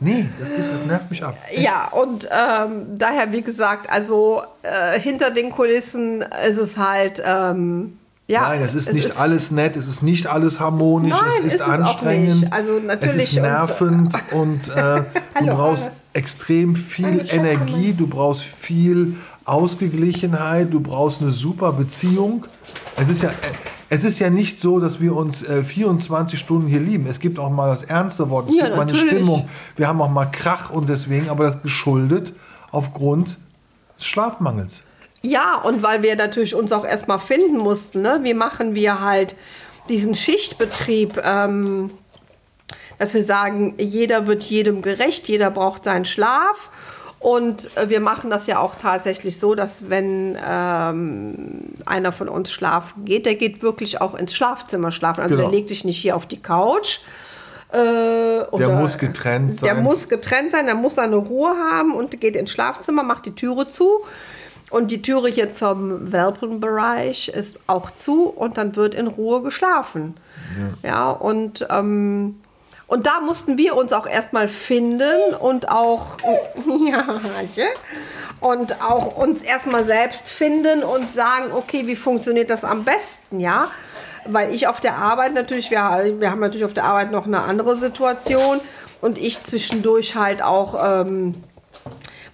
Nee, 0.00 0.28
das, 0.38 0.48
das 0.48 0.86
nervt 0.86 1.10
mich 1.10 1.24
ab. 1.24 1.36
Ja, 1.56 1.88
und 1.92 2.28
ähm, 2.30 2.98
daher, 2.98 3.32
wie 3.32 3.42
gesagt, 3.42 3.88
also 3.90 4.42
äh, 4.62 4.98
hinter 5.00 5.30
den 5.30 5.50
Kulissen 5.50 6.22
ist 6.46 6.58
es 6.58 6.76
halt, 6.76 7.22
ähm, 7.24 7.96
Ja, 8.28 8.48
Nein, 8.48 8.62
es 8.64 8.74
ist 8.74 8.88
es 8.88 8.92
nicht 8.94 9.06
ist- 9.06 9.20
alles 9.20 9.50
nett, 9.50 9.76
es 9.76 9.86
ist 9.88 10.02
nicht 10.02 10.26
alles 10.26 10.60
harmonisch, 10.60 11.12
Nein, 11.12 11.22
es 11.32 11.38
ist, 11.38 11.44
ist 11.46 11.54
es 11.54 11.60
auch 11.62 11.68
anstrengend, 11.68 12.40
nicht. 12.42 12.52
Also 12.52 12.72
natürlich 12.80 13.16
es 13.24 13.32
ist 13.32 13.36
und- 13.38 13.42
nervend 13.42 14.14
und, 14.32 14.68
äh, 14.76 15.02
du 15.40 15.46
brauchst 15.46 15.90
extrem 16.12 16.74
viel 16.76 17.24
Energie, 17.30 17.92
du 17.94 18.06
brauchst 18.06 18.42
viel 18.42 19.14
Ausgeglichenheit, 19.46 20.72
du 20.72 20.80
brauchst 20.80 21.22
eine 21.22 21.30
super 21.30 21.72
Beziehung. 21.72 22.46
Es 22.96 23.08
ist 23.08 23.22
ja, 23.22 23.30
es 23.88 24.04
ist 24.04 24.18
ja 24.18 24.28
nicht 24.28 24.60
so, 24.60 24.80
dass 24.80 25.00
wir 25.00 25.14
uns 25.14 25.42
äh, 25.44 25.62
24 25.62 26.38
Stunden 26.38 26.66
hier 26.66 26.80
lieben. 26.80 27.06
Es 27.06 27.20
gibt 27.20 27.38
auch 27.38 27.50
mal 27.50 27.68
das 27.68 27.84
ernste 27.84 28.28
Wort, 28.28 28.48
es 28.48 28.56
Ja, 28.56 28.64
gibt 28.64 28.76
mal 28.76 28.82
eine 28.82 28.92
natürlich. 28.92 29.14
Stimmung. 29.14 29.48
Wir 29.76 29.86
haben 29.86 30.02
auch 30.02 30.10
mal 30.10 30.26
Krach 30.26 30.70
und 30.70 30.88
deswegen, 30.88 31.28
aber 31.28 31.44
das 31.44 31.62
geschuldet 31.62 32.32
aufgrund 32.72 33.38
des 33.96 34.06
Schlafmangels. 34.06 34.82
Ja, 35.22 35.56
und 35.56 35.82
weil 35.82 36.02
wir 36.02 36.16
natürlich 36.16 36.54
uns 36.54 36.72
auch 36.72 36.84
erstmal 36.84 37.18
finden 37.18 37.58
mussten, 37.58 38.02
ne? 38.02 38.20
wie 38.22 38.34
machen 38.34 38.74
wir 38.74 39.00
halt 39.00 39.36
diesen 39.88 40.14
Schichtbetrieb, 40.14 41.20
ähm, 41.24 41.90
dass 42.98 43.14
wir 43.14 43.22
sagen, 43.22 43.74
jeder 43.78 44.26
wird 44.26 44.44
jedem 44.44 44.82
gerecht, 44.82 45.28
jeder 45.28 45.50
braucht 45.50 45.84
seinen 45.84 46.04
Schlaf. 46.04 46.70
Und 47.26 47.76
äh, 47.76 47.88
wir 47.88 47.98
machen 47.98 48.30
das 48.30 48.46
ja 48.46 48.60
auch 48.60 48.76
tatsächlich 48.76 49.36
so, 49.40 49.56
dass 49.56 49.90
wenn 49.90 50.38
ähm, 50.48 51.34
einer 51.84 52.12
von 52.12 52.28
uns 52.28 52.52
schlafen 52.52 53.04
geht, 53.04 53.26
der 53.26 53.34
geht 53.34 53.64
wirklich 53.64 54.00
auch 54.00 54.14
ins 54.14 54.32
Schlafzimmer 54.32 54.92
schlafen. 54.92 55.22
Also 55.22 55.34
Genau. 55.38 55.48
der 55.50 55.58
legt 55.58 55.68
sich 55.68 55.84
nicht 55.84 55.96
hier 55.98 56.14
auf 56.14 56.26
die 56.26 56.40
Couch. 56.40 57.00
Äh, 57.72 57.78
oder- 58.52 58.68
muss 58.80 58.96
getrennt 58.96 59.60
Der 59.60 59.74
sein. 59.74 59.82
muss 59.82 60.08
getrennt 60.08 60.52
sein, 60.52 60.66
der 60.66 60.76
muss 60.76 60.94
seine 60.94 61.16
Ruhe 61.16 61.50
haben 61.72 61.96
und 61.96 62.20
geht 62.20 62.36
ins 62.36 62.52
Schlafzimmer, 62.52 63.02
macht 63.02 63.26
die 63.26 63.34
Türe 63.34 63.66
zu. 63.66 64.04
Und 64.70 64.92
die 64.92 65.02
Türe 65.02 65.28
hier 65.28 65.50
zum 65.50 66.12
Welpenbereich 66.12 67.26
ist 67.30 67.58
auch 67.66 67.90
zu 67.90 68.28
und 68.28 68.56
dann 68.56 68.76
wird 68.76 68.94
in 68.94 69.08
Ruhe 69.08 69.42
geschlafen. 69.42 70.14
Ja, 70.84 71.10
und, 71.10 71.66
ähm, 71.70 72.36
und 72.88 73.06
da 73.06 73.20
mussten 73.20 73.58
wir 73.58 73.76
uns 73.76 73.92
auch 73.92 74.06
erstmal 74.06 74.48
finden 74.48 75.34
und 75.34 75.68
auch, 75.68 76.18
und 78.40 78.82
auch 78.82 79.16
uns 79.16 79.42
erstmal 79.42 79.84
selbst 79.84 80.28
finden 80.28 80.84
und 80.84 81.14
sagen, 81.14 81.52
okay, 81.52 81.86
wie 81.86 81.96
funktioniert 81.96 82.48
das 82.48 82.64
am 82.64 82.84
besten, 82.84 83.40
ja? 83.40 83.68
Weil 84.24 84.54
ich 84.54 84.68
auf 84.68 84.80
der 84.80 84.96
Arbeit 84.96 85.34
natürlich, 85.34 85.70
wir, 85.70 86.14
wir 86.18 86.30
haben 86.30 86.40
natürlich 86.40 86.64
auf 86.64 86.74
der 86.74 86.84
Arbeit 86.84 87.10
noch 87.10 87.26
eine 87.26 87.42
andere 87.42 87.76
Situation 87.76 88.60
und 89.00 89.18
ich 89.18 89.42
zwischendurch 89.42 90.14
halt 90.14 90.42
auch 90.42 91.04
ähm, 91.04 91.34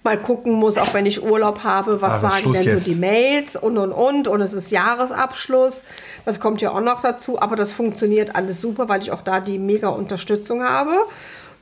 mal 0.03 0.17
gucken 0.17 0.53
muss, 0.53 0.77
auch 0.77 0.93
wenn 0.93 1.05
ich 1.05 1.23
Urlaub 1.23 1.63
habe, 1.63 2.01
was 2.01 2.21
was 2.21 2.33
sagen 2.33 2.53
denn 2.53 2.63
jetzt? 2.63 2.85
so 2.85 2.91
die 2.91 2.97
Mails 2.99 3.55
und 3.55 3.77
und 3.77 3.91
und 3.91 4.27
und 4.27 4.41
es 4.41 4.53
ist 4.53 4.69
Jahresabschluss. 4.71 5.81
Das 6.25 6.39
kommt 6.39 6.61
ja 6.61 6.71
auch 6.71 6.81
noch 6.81 7.01
dazu, 7.01 7.41
aber 7.41 7.55
das 7.55 7.71
funktioniert 7.73 8.35
alles 8.35 8.59
super, 8.61 8.89
weil 8.89 9.01
ich 9.01 9.11
auch 9.11 9.21
da 9.21 9.39
die 9.39 9.59
mega 9.59 9.89
Unterstützung 9.89 10.63
habe. 10.63 10.91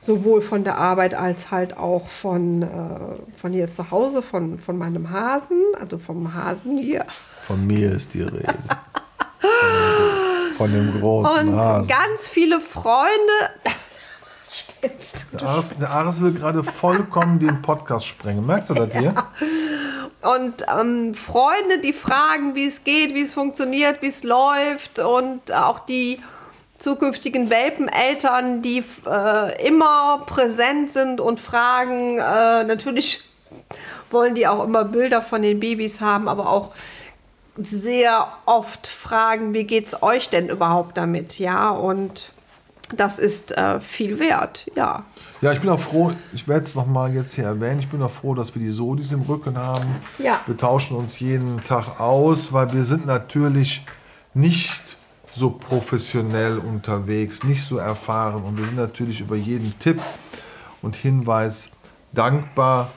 Sowohl 0.00 0.40
von 0.42 0.64
der 0.64 0.78
Arbeit 0.78 1.14
als 1.14 1.52
halt 1.52 1.76
auch 1.76 2.08
von, 2.08 2.62
äh, 2.62 2.66
von 3.36 3.52
hier 3.52 3.72
zu 3.72 3.92
Hause, 3.92 4.20
von, 4.20 4.58
von 4.58 4.76
meinem 4.76 5.10
Hasen, 5.10 5.62
also 5.80 5.96
vom 5.96 6.34
Hasen 6.34 6.76
hier. 6.76 7.06
Von 7.46 7.64
mir 7.68 7.92
ist 7.92 8.12
die 8.12 8.22
Rede. 8.22 8.52
Von, 9.40 10.56
von 10.56 10.72
dem 10.72 11.00
großen 11.00 11.48
Und 11.48 11.56
Hasen. 11.56 11.86
ganz 11.86 12.28
viele 12.28 12.58
Freunde. 12.58 13.06
Spitzt. 14.62 15.26
Der 15.32 15.42
Ares, 15.42 15.72
der 15.78 15.90
Ares 15.90 16.20
will 16.20 16.32
gerade 16.32 16.64
vollkommen 16.64 17.38
den 17.38 17.62
Podcast 17.62 18.06
sprengen. 18.06 18.46
Merkst 18.46 18.70
du 18.70 18.74
das 18.74 18.96
hier? 18.96 19.14
Und 20.22 20.64
ähm, 20.72 21.14
Freunde, 21.14 21.80
die 21.82 21.92
fragen, 21.92 22.54
wie 22.54 22.66
es 22.66 22.84
geht, 22.84 23.14
wie 23.14 23.22
es 23.22 23.34
funktioniert, 23.34 24.02
wie 24.02 24.08
es 24.08 24.22
läuft. 24.22 24.98
Und 24.98 25.52
auch 25.52 25.80
die 25.80 26.20
zukünftigen 26.78 27.50
Welpeneltern, 27.50 28.60
die 28.60 28.84
äh, 29.06 29.66
immer 29.66 30.22
präsent 30.26 30.92
sind 30.92 31.20
und 31.20 31.40
fragen. 31.40 32.18
Äh, 32.18 32.64
natürlich 32.64 33.22
wollen 34.10 34.34
die 34.34 34.46
auch 34.46 34.64
immer 34.64 34.84
Bilder 34.84 35.22
von 35.22 35.42
den 35.42 35.60
Babys 35.60 36.00
haben, 36.00 36.28
aber 36.28 36.48
auch 36.48 36.72
sehr 37.56 38.28
oft 38.46 38.86
fragen, 38.86 39.54
wie 39.54 39.64
geht's 39.64 40.02
euch 40.02 40.30
denn 40.30 40.48
überhaupt 40.48 40.96
damit? 40.96 41.38
Ja, 41.38 41.70
und 41.70 42.32
das 42.96 43.18
ist 43.18 43.56
äh, 43.56 43.80
viel 43.80 44.18
wert, 44.18 44.66
ja. 44.76 45.04
Ja, 45.40 45.52
ich 45.52 45.60
bin 45.60 45.70
auch 45.70 45.80
froh, 45.80 46.12
ich 46.32 46.46
werde 46.46 46.64
es 46.64 46.74
nochmal 46.74 47.12
jetzt 47.14 47.34
hier 47.34 47.44
erwähnen, 47.44 47.80
ich 47.80 47.88
bin 47.88 48.02
auch 48.02 48.10
froh, 48.10 48.34
dass 48.34 48.54
wir 48.54 48.62
die 48.62 48.70
Sodis 48.70 49.12
im 49.12 49.22
Rücken 49.22 49.58
haben. 49.58 49.96
Ja. 50.18 50.40
Wir 50.46 50.56
tauschen 50.56 50.96
uns 50.96 51.18
jeden 51.18 51.62
Tag 51.64 52.00
aus, 52.00 52.52
weil 52.52 52.72
wir 52.72 52.84
sind 52.84 53.06
natürlich 53.06 53.84
nicht 54.34 54.96
so 55.34 55.50
professionell 55.50 56.58
unterwegs, 56.58 57.42
nicht 57.42 57.64
so 57.64 57.78
erfahren 57.78 58.42
und 58.42 58.58
wir 58.58 58.66
sind 58.66 58.76
natürlich 58.76 59.20
über 59.20 59.36
jeden 59.36 59.78
Tipp 59.78 60.00
und 60.82 60.96
Hinweis 60.96 61.70
dankbar. 62.12 62.90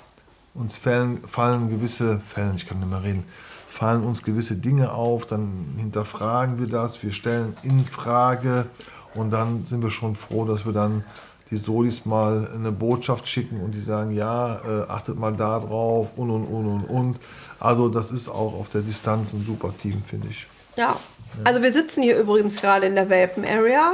Uns 0.54 0.78
fallen, 0.78 1.22
fallen 1.28 1.70
gewisse, 1.70 2.20
fallen, 2.20 2.56
ich 2.56 2.66
kann 2.66 2.80
nicht 2.80 2.90
mehr 2.90 3.04
reden, 3.04 3.26
fallen 3.68 4.04
uns 4.04 4.24
gewisse 4.24 4.56
Dinge 4.56 4.94
auf, 4.94 5.26
dann 5.26 5.76
hinterfragen 5.78 6.60
wir 6.60 6.68
das, 6.68 7.04
wir 7.04 7.12
stellen 7.12 7.58
in 7.64 7.84
Frage 7.84 8.68
und 9.16 9.32
dann 9.32 9.66
sind 9.66 9.82
wir 9.82 9.90
schon 9.90 10.16
froh, 10.16 10.46
dass 10.46 10.66
wir 10.66 10.74
dann 10.74 11.04
die 11.52 11.58
Sodis 11.58 12.06
mal 12.06 12.50
eine 12.54 12.72
Botschaft 12.72 13.28
schicken 13.28 13.62
und 13.62 13.72
die 13.72 13.80
sagen, 13.80 14.12
ja, 14.12 14.56
äh, 14.56 14.90
achtet 14.90 15.18
mal 15.18 15.34
da 15.34 15.60
drauf 15.60 16.10
und 16.16 16.32
und 16.32 16.46
und 16.46 16.68
und 16.68 16.84
und. 16.86 17.20
Also 17.60 17.90
das 17.90 18.12
ist 18.12 18.28
auch 18.28 18.54
auf 18.54 18.70
der 18.70 18.82
Distanz 18.82 19.34
ein 19.34 19.46
super 19.46 19.74
Team, 19.78 20.02
finde 20.04 20.28
ich. 20.30 20.48
Ja. 20.76 20.96
Also 21.44 21.62
wir 21.62 21.74
sitzen 21.74 22.02
hier 22.02 22.18
übrigens 22.18 22.62
gerade 22.62 22.86
in 22.88 22.96
der 22.96 23.10
Welpen-Area, 23.10 23.94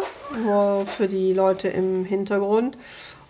für 0.86 1.08
die 1.08 1.34
Leute 1.34 1.68
im 1.68 2.06
Hintergrund. 2.06 2.78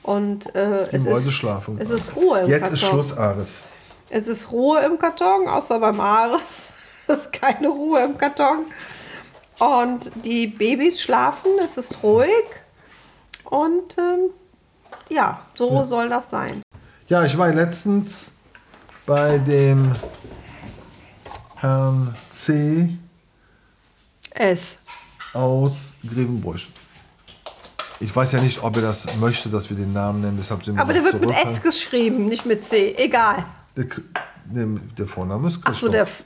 Und 0.03 0.53
äh, 0.55 0.87
es, 0.91 1.05
ist, 1.05 1.31
schlafen 1.31 1.77
es 1.79 1.89
ist 1.89 2.15
Ruhe 2.15 2.41
im 2.41 2.49
Jetzt 2.49 2.61
Karton. 2.61 2.75
ist 2.75 2.85
Schluss, 2.85 3.17
Ares. 3.17 3.61
Es 4.09 4.27
ist 4.27 4.51
Ruhe 4.51 4.79
im 4.81 4.97
Karton, 4.97 5.47
außer 5.47 5.79
beim 5.79 5.99
Ares. 5.99 6.73
Es 7.07 7.25
ist 7.25 7.33
keine 7.33 7.67
Ruhe 7.67 7.99
im 8.03 8.17
Karton. 8.17 8.67
Und 9.61 10.11
die 10.25 10.47
Babys 10.47 11.01
schlafen, 11.01 11.51
es 11.63 11.77
ist 11.77 12.01
ruhig. 12.01 12.29
Und 13.45 13.95
ähm, 13.99 14.31
ja, 15.09 15.45
so 15.53 15.83
soll 15.83 16.09
das 16.09 16.29
sein. 16.31 16.63
Ja, 17.07 17.23
ich 17.25 17.37
war 17.37 17.53
letztens 17.53 18.31
bei 19.05 19.37
dem 19.37 19.91
Herrn 21.57 22.15
C. 22.31 22.97
Es. 24.31 24.77
aus 25.33 25.73
Grevenbruch. 26.09 26.55
Ich 27.99 28.15
weiß 28.15 28.31
ja 28.31 28.41
nicht, 28.41 28.63
ob 28.63 28.75
er 28.77 28.81
das 28.81 29.15
möchte, 29.17 29.49
dass 29.49 29.69
wir 29.69 29.77
den 29.77 29.93
Namen 29.93 30.21
nennen, 30.21 30.37
deshalb 30.39 30.63
sind 30.63 30.75
wir 30.75 30.81
Aber 30.81 30.93
der 30.93 31.03
wird 31.03 31.21
mit 31.21 31.29
S 31.29 31.61
geschrieben, 31.61 32.27
nicht 32.27 32.47
mit 32.47 32.65
C. 32.65 32.95
Egal. 32.97 33.45
Der, 33.75 33.85
der, 34.45 34.65
der 34.97 35.05
Vorname 35.05 35.49
ist 35.49 35.63
Christoph 35.63 35.91
der. 35.91 36.03
F- 36.03 36.23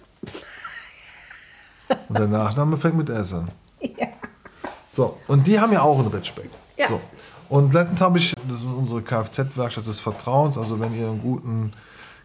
und 2.09 2.17
der 2.17 2.27
Nachname 2.27 2.77
fängt 2.77 2.97
mit 2.97 3.09
S 3.09 3.33
an. 3.33 3.47
So, 4.95 5.17
und 5.27 5.45
die 5.45 5.59
haben 5.59 5.73
ja 5.73 5.81
auch 5.81 5.99
einen 5.99 6.07
Ritschbeck. 6.07 6.49
Ja. 6.77 6.87
So. 6.87 7.01
Und 7.49 7.73
letztens 7.73 7.99
habe 7.99 8.17
ich, 8.17 8.33
das 8.47 8.59
ist 8.59 8.65
unsere 8.65 9.01
Kfz-Werkstatt 9.01 9.85
des 9.85 9.99
Vertrauens, 9.99 10.57
also 10.57 10.79
wenn 10.79 10.97
ihr 10.97 11.09
einen 11.09 11.21
guten 11.21 11.73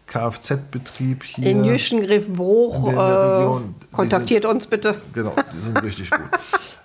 Kfz-Betrieb 0.07 1.23
hier... 1.23 1.47
In 1.51 1.63
Jüschengriffbruch 1.65 2.91
äh, 2.91 3.61
kontaktiert 3.91 4.45
uns 4.45 4.67
bitte. 4.67 4.95
Genau, 5.13 5.33
die 5.53 5.59
sind 5.59 5.83
richtig 5.83 6.11
gut. 6.11 6.21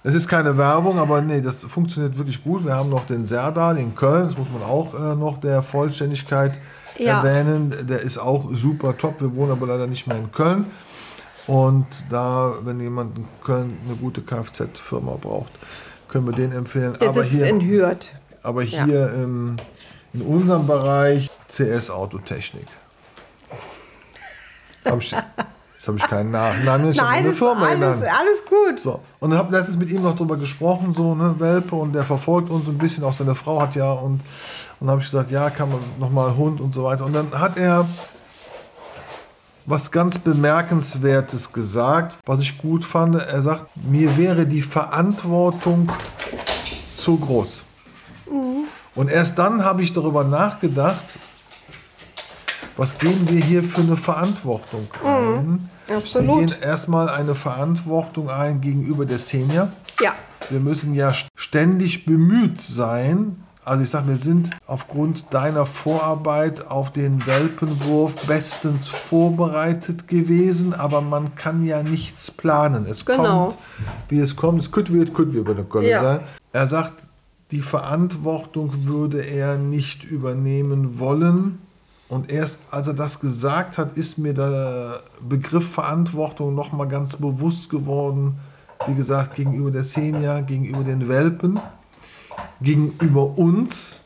Es 0.03 0.15
ist 0.15 0.29
keine 0.29 0.59
Werbung, 0.59 0.99
aber 0.99 1.21
nee, 1.23 1.41
das 1.41 1.61
funktioniert 1.61 2.17
wirklich 2.17 2.43
gut. 2.43 2.65
Wir 2.65 2.75
haben 2.75 2.91
noch 2.91 3.07
den 3.07 3.27
Serdal 3.27 3.79
in 3.79 3.95
Köln, 3.95 4.27
das 4.27 4.37
muss 4.39 4.49
man 4.53 4.63
auch 4.63 4.93
äh, 4.95 5.15
noch 5.15 5.39
der 5.39 5.63
Vollständigkeit 5.63 6.59
Ja. 6.99 7.19
erwähnen. 7.23 7.87
Der 7.89 8.01
ist 8.01 8.19
auch 8.19 8.51
super 8.53 8.97
top. 8.97 9.21
Wir 9.21 9.35
wohnen 9.35 9.53
aber 9.53 9.67
leider 9.67 9.87
nicht 9.87 10.07
mehr 10.07 10.17
in 10.17 10.31
Köln. 10.33 10.67
Und 11.47 11.87
da, 12.11 12.55
wenn 12.63 12.81
jemand 12.81 13.17
in 13.19 13.25
Köln 13.45 13.79
eine 13.87 13.97
gute 13.97 14.21
Kfz-Firma 14.23 15.17
braucht, 15.21 15.53
können 16.09 16.27
wir 16.27 16.33
den 16.35 16.53
empfehlen. 16.53 16.97
Der 17.01 17.11
aber 17.11 17.23
sitzt 17.23 17.35
hier, 17.37 17.47
in 17.47 17.61
Hürth. 17.61 18.09
aber 18.43 18.63
Ja. 18.63 18.85
hier 18.85 19.13
im, 19.13 19.57
in 20.13 20.23
unserem 20.23 20.67
Bereich 20.67 21.31
CS 21.49 21.91
Autotechnik. 21.91 22.67
Jetzt 24.85 25.89
habe 25.89 25.99
ich 25.99 26.09
keinen 26.09 26.31
Nachnamen, 26.31 26.91
ich 26.91 26.97
Nein, 26.97 27.25
eine 27.25 27.33
Firma 27.33 27.67
alles, 27.67 27.79
genannt. 27.79 28.03
alles 28.03 28.45
gut. 28.49 28.81
So, 28.81 29.01
und 29.21 29.33
ich 29.33 29.39
habe 29.39 29.57
letztens 29.57 29.77
mit 29.77 29.91
ihm 29.91 30.03
noch 30.03 30.17
drüber 30.17 30.37
gesprochen, 30.37 30.95
so, 30.97 31.15
ne, 31.15 31.35
Welpe, 31.39 31.77
und 31.77 31.93
der 31.93 32.05
verfolgt 32.05 32.51
uns 32.51 32.67
ein 32.67 32.79
bisschen, 32.79 33.05
auch 33.05 33.13
seine 33.13 33.35
Frau 33.35 33.61
hat 33.61 33.75
ja, 33.77 33.93
und, 33.93 34.21
und 34.81 34.91
habe 34.91 35.01
ich 35.01 35.07
gesagt, 35.07 35.31
ja, 35.31 35.51
kann 35.51 35.71
man 35.71 35.79
nochmal 36.01 36.37
Hund 36.37 36.61
und 36.61 36.75
so 36.75 36.85
weiter. 36.85 37.05
Und 37.05 37.13
dann 37.15 37.31
hat 37.39 37.57
er 37.57 37.87
was 39.67 39.91
ganz 39.91 40.19
Bemerkenswertes 40.19 41.53
gesagt, 41.53 42.17
was 42.25 42.41
ich 42.41 42.59
gut 42.59 42.85
fand. 42.85 43.17
Er 43.17 43.43
sagt, 43.43 43.69
mir 43.77 44.17
wäre 44.17 44.47
die 44.47 44.63
Verantwortung 44.63 45.93
zu 46.97 47.19
groß. 47.19 47.63
Und 48.95 49.09
erst 49.09 49.39
dann 49.39 49.65
habe 49.65 49.83
ich 49.83 49.93
darüber 49.93 50.25
nachgedacht, 50.25 51.05
was 52.77 52.99
gehen 52.99 53.29
wir 53.29 53.43
hier 53.43 53.63
für 53.63 53.81
eine 53.81 53.97
Verantwortung 53.97 54.87
ein? 55.05 55.69
absolut. 55.95 56.41
Wir 56.41 56.47
gehen 56.47 56.63
erstmal 56.63 57.09
eine 57.09 57.35
Verantwortung 57.35 58.31
ein 58.31 58.61
gegenüber 58.61 59.07
der 59.07 59.19
Senior. 59.19 59.71
Ja, 60.01 60.15
Wir 60.51 60.61
müssen 60.61 60.95
ja 60.95 61.13
ständig 61.35 62.05
bemüht 62.07 62.61
sein. 62.61 63.46
Also 63.67 63.83
ich 63.83 63.91
sage, 63.91 64.07
wir 64.07 64.17
sind 64.17 64.51
aufgrund 64.69 65.25
deiner 65.35 65.67
Vorarbeit 65.67 66.69
auf 66.69 66.93
den 66.93 67.27
Welpenwurf 67.27 68.15
bestens 68.29 68.87
vorbereitet 68.87 70.07
gewesen, 70.07 70.73
aber 70.73 71.01
man 71.01 71.35
kann 71.35 71.67
ja 71.67 71.83
nichts 71.83 72.31
planen. 72.31 72.87
Es 72.89 73.05
Genau. 73.05 73.47
kommt, 73.49 73.59
wie 74.09 74.21
es 74.21 74.37
kommt. 74.37 74.61
Es 74.61 74.71
könnte 74.71 74.93
wie 74.93 75.03
es 75.03 75.13
könnte 75.13 75.35
wie 75.35 75.39
über 75.39 75.51
eine 75.51 75.65
Kolle 75.65 75.91
Ja. 75.91 76.01
sein. 76.01 76.21
Er 76.53 76.69
sagt, 76.69 76.93
die 77.51 77.61
Verantwortung 77.61 78.87
würde 78.87 79.21
er 79.23 79.59
nicht 79.59 80.05
übernehmen 80.05 81.01
wollen. 81.01 81.59
Und 82.09 82.31
erst 82.31 82.61
als 82.71 82.87
er 82.87 82.95
das 82.95 83.19
gesagt 83.19 83.79
hat, 83.79 83.97
ist 83.97 84.17
mir 84.17 84.33
der 84.33 85.01
Begriff 85.29 85.73
Verantwortung 85.73 86.55
nochmal 86.55 86.87
ganz 86.87 87.17
bewusst 87.17 87.69
geworden. 87.69 88.39
Wie 88.87 88.95
gesagt, 88.95 89.35
gegenüber 89.35 89.73
der 89.73 89.83
Senior, 89.83 90.43
gegenüber 90.43 90.85
den 90.85 91.09
Welpen, 91.09 91.59
gegenüber 92.61 93.39
uns, 93.39 94.01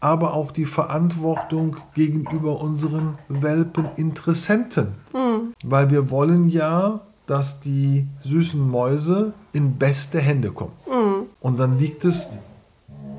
aber 0.00 0.34
auch 0.34 0.50
die 0.50 0.64
Verantwortung 0.64 1.76
gegenüber 1.94 2.60
unseren 2.60 3.18
Welpeninteressenten. 3.28 4.94
Weil 5.62 5.90
wir 5.90 6.10
wollen 6.10 6.48
ja, 6.48 7.00
dass 7.26 7.60
die 7.60 8.06
süßen 8.24 8.60
Mäuse 8.60 9.32
in 9.52 9.76
beste 9.76 10.20
Hände 10.20 10.50
kommen. 10.50 10.72
Und 11.40 11.58
dann 11.58 11.78
liegt 11.78 12.04
es 12.04 12.38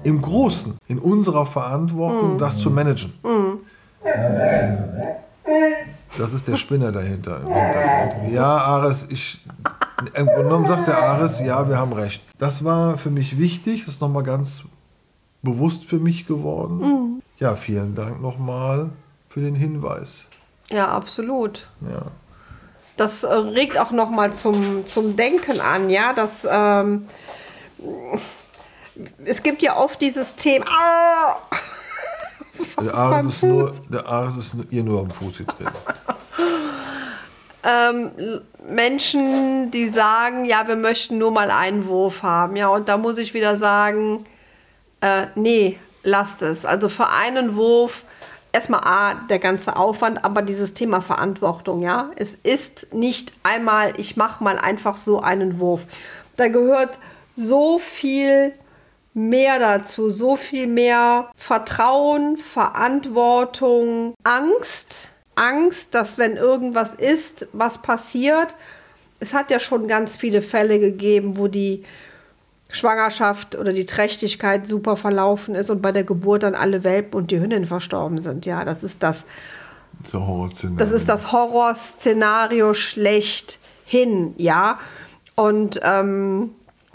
im 0.03 0.21
Großen, 0.21 0.77
in 0.87 0.99
unserer 0.99 1.45
Verantwortung, 1.45 2.37
das 2.37 2.59
zu 2.59 2.69
managen. 2.69 3.13
Das 6.17 6.31
ist 6.33 6.47
der 6.47 6.57
Spinner 6.57 6.91
dahinter. 6.91 7.39
Ja, 8.29 8.57
Ares, 8.57 9.05
ich. 9.09 9.39
Im 10.13 10.25
Grunde 10.25 10.43
genommen 10.43 10.67
sagt 10.67 10.87
der 10.87 11.01
Ares, 11.01 11.39
ja, 11.39 11.67
wir 11.69 11.77
haben 11.77 11.93
recht. 11.93 12.23
Das 12.37 12.63
war 12.63 12.97
für 12.97 13.09
mich 13.09 13.37
wichtig, 13.37 13.85
das 13.85 13.95
ist 13.95 14.01
nochmal 14.01 14.23
ganz 14.23 14.63
bewusst 15.41 15.85
für 15.85 15.99
mich 15.99 16.25
geworden. 16.27 17.21
Ja, 17.37 17.55
vielen 17.55 17.95
Dank 17.95 18.21
nochmal 18.21 18.89
für 19.29 19.41
den 19.41 19.55
Hinweis. 19.55 20.25
ja, 20.69 20.87
absolut. 20.89 21.67
Ja. 21.81 22.03
Das 22.95 23.23
äh, 23.23 23.33
regt 23.33 23.77
auch 23.79 23.89
noch 23.91 24.11
mal 24.11 24.33
zum, 24.33 24.85
zum 24.85 25.15
Denken 25.15 25.59
an, 25.59 25.89
ja, 25.89 26.13
dass 26.13 26.47
ähm, 26.49 27.07
es 29.25 29.41
gibt 29.41 29.63
ja 29.63 29.75
oft 29.77 29.99
dieses 29.99 30.35
Thema, 30.35 30.65
ah, 30.69 31.37
Der 32.81 32.93
Ares, 32.93 33.25
ist 33.27 33.43
nur, 33.43 33.73
der 33.89 34.05
Ares 34.05 34.37
ist 34.37 34.55
ihr 34.69 34.83
nur 34.83 34.99
am 35.01 35.09
Fuß 35.09 35.39
getreten. 35.39 35.71
Ähm, 37.63 38.11
Menschen, 38.67 39.71
die 39.71 39.89
sagen, 39.89 40.45
ja, 40.45 40.67
wir 40.67 40.75
möchten 40.75 41.17
nur 41.17 41.31
mal 41.31 41.51
einen 41.51 41.87
Wurf 41.87 42.23
haben, 42.23 42.55
ja, 42.55 42.67
und 42.67 42.89
da 42.89 42.97
muss 42.97 43.17
ich 43.17 43.33
wieder 43.33 43.55
sagen, 43.55 44.25
äh, 45.01 45.27
nee, 45.35 45.79
lasst 46.03 46.41
es. 46.41 46.65
Also 46.65 46.89
für 46.89 47.09
einen 47.09 47.55
Wurf 47.55 48.03
erstmal 48.51 48.81
A, 48.83 49.15
der 49.29 49.39
ganze 49.39 49.75
Aufwand, 49.75 50.23
aber 50.23 50.41
dieses 50.41 50.73
Thema 50.73 51.01
Verantwortung, 51.01 51.81
ja, 51.81 52.11
es 52.15 52.35
ist 52.35 52.93
nicht 52.93 53.33
einmal, 53.43 53.93
ich 53.97 54.15
mache 54.15 54.43
mal 54.43 54.57
einfach 54.57 54.95
so 54.95 55.19
einen 55.19 55.59
Wurf. 55.59 55.81
Da 56.37 56.47
gehört 56.47 56.99
so 57.35 57.79
viel 57.79 58.53
mehr 59.13 59.59
dazu, 59.59 60.11
so 60.11 60.35
viel 60.35 60.67
mehr 60.67 61.29
Vertrauen, 61.35 62.37
Verantwortung, 62.37 64.13
Angst. 64.23 65.09
Angst, 65.35 65.93
dass 65.95 66.17
wenn 66.17 66.37
irgendwas 66.37 66.89
ist, 66.97 67.47
was 67.53 67.81
passiert. 67.81 68.55
Es 69.19 69.33
hat 69.33 69.51
ja 69.51 69.59
schon 69.59 69.87
ganz 69.87 70.15
viele 70.15 70.41
Fälle 70.41 70.79
gegeben, 70.79 71.37
wo 71.37 71.47
die 71.47 71.83
Schwangerschaft 72.69 73.55
oder 73.55 73.71
die 73.71 73.85
Trächtigkeit 73.85 74.67
super 74.67 74.97
verlaufen 74.97 75.53
ist 75.53 75.69
und 75.69 75.81
bei 75.81 75.91
der 75.91 76.03
Geburt 76.03 76.41
dann 76.41 76.55
alle 76.55 76.83
Welpen 76.83 77.13
und 77.15 77.31
die 77.31 77.39
Hündin 77.39 77.65
verstorben 77.67 78.21
sind. 78.21 78.47
Ja, 78.47 78.65
das 78.65 78.83
ist 78.83 79.03
das, 79.03 79.25
das 80.77 80.91
ist 80.91 81.07
das 81.07 81.31
Horrorszenario 81.31 82.73
schlechthin, 82.73 84.33
ja. 84.37 84.79
Und 85.35 85.79
ähm, 85.83 86.51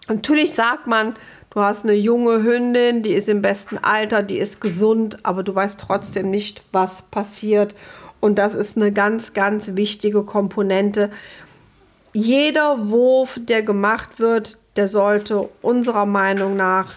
natürlich 0.09 0.53
sagt 0.53 0.89
man, 0.89 1.15
du 1.51 1.61
hast 1.61 1.85
eine 1.85 1.95
junge 1.95 2.43
Hündin, 2.43 3.05
die 3.05 3.13
ist 3.13 3.29
im 3.29 3.41
besten 3.41 3.79
Alter, 3.79 4.25
die 4.25 4.39
ist 4.39 4.61
gesund, 4.61 5.19
aber 5.23 5.45
du 5.45 5.55
weißt 5.55 5.79
trotzdem 5.79 6.31
nicht, 6.31 6.65
was 6.73 7.03
passiert. 7.03 7.77
Und 8.21 8.39
das 8.39 8.55
ist 8.55 8.77
eine 8.77 8.93
ganz, 8.93 9.33
ganz 9.33 9.71
wichtige 9.75 10.23
Komponente. 10.25 11.11
Jeder 12.13 12.89
Wurf, 12.91 13.39
der 13.43 13.63
gemacht 13.63 14.19
wird, 14.19 14.59
der 14.77 14.89
sollte 14.89 15.49
unserer 15.63 16.07
Meinung 16.07 16.57
nach 16.57 16.95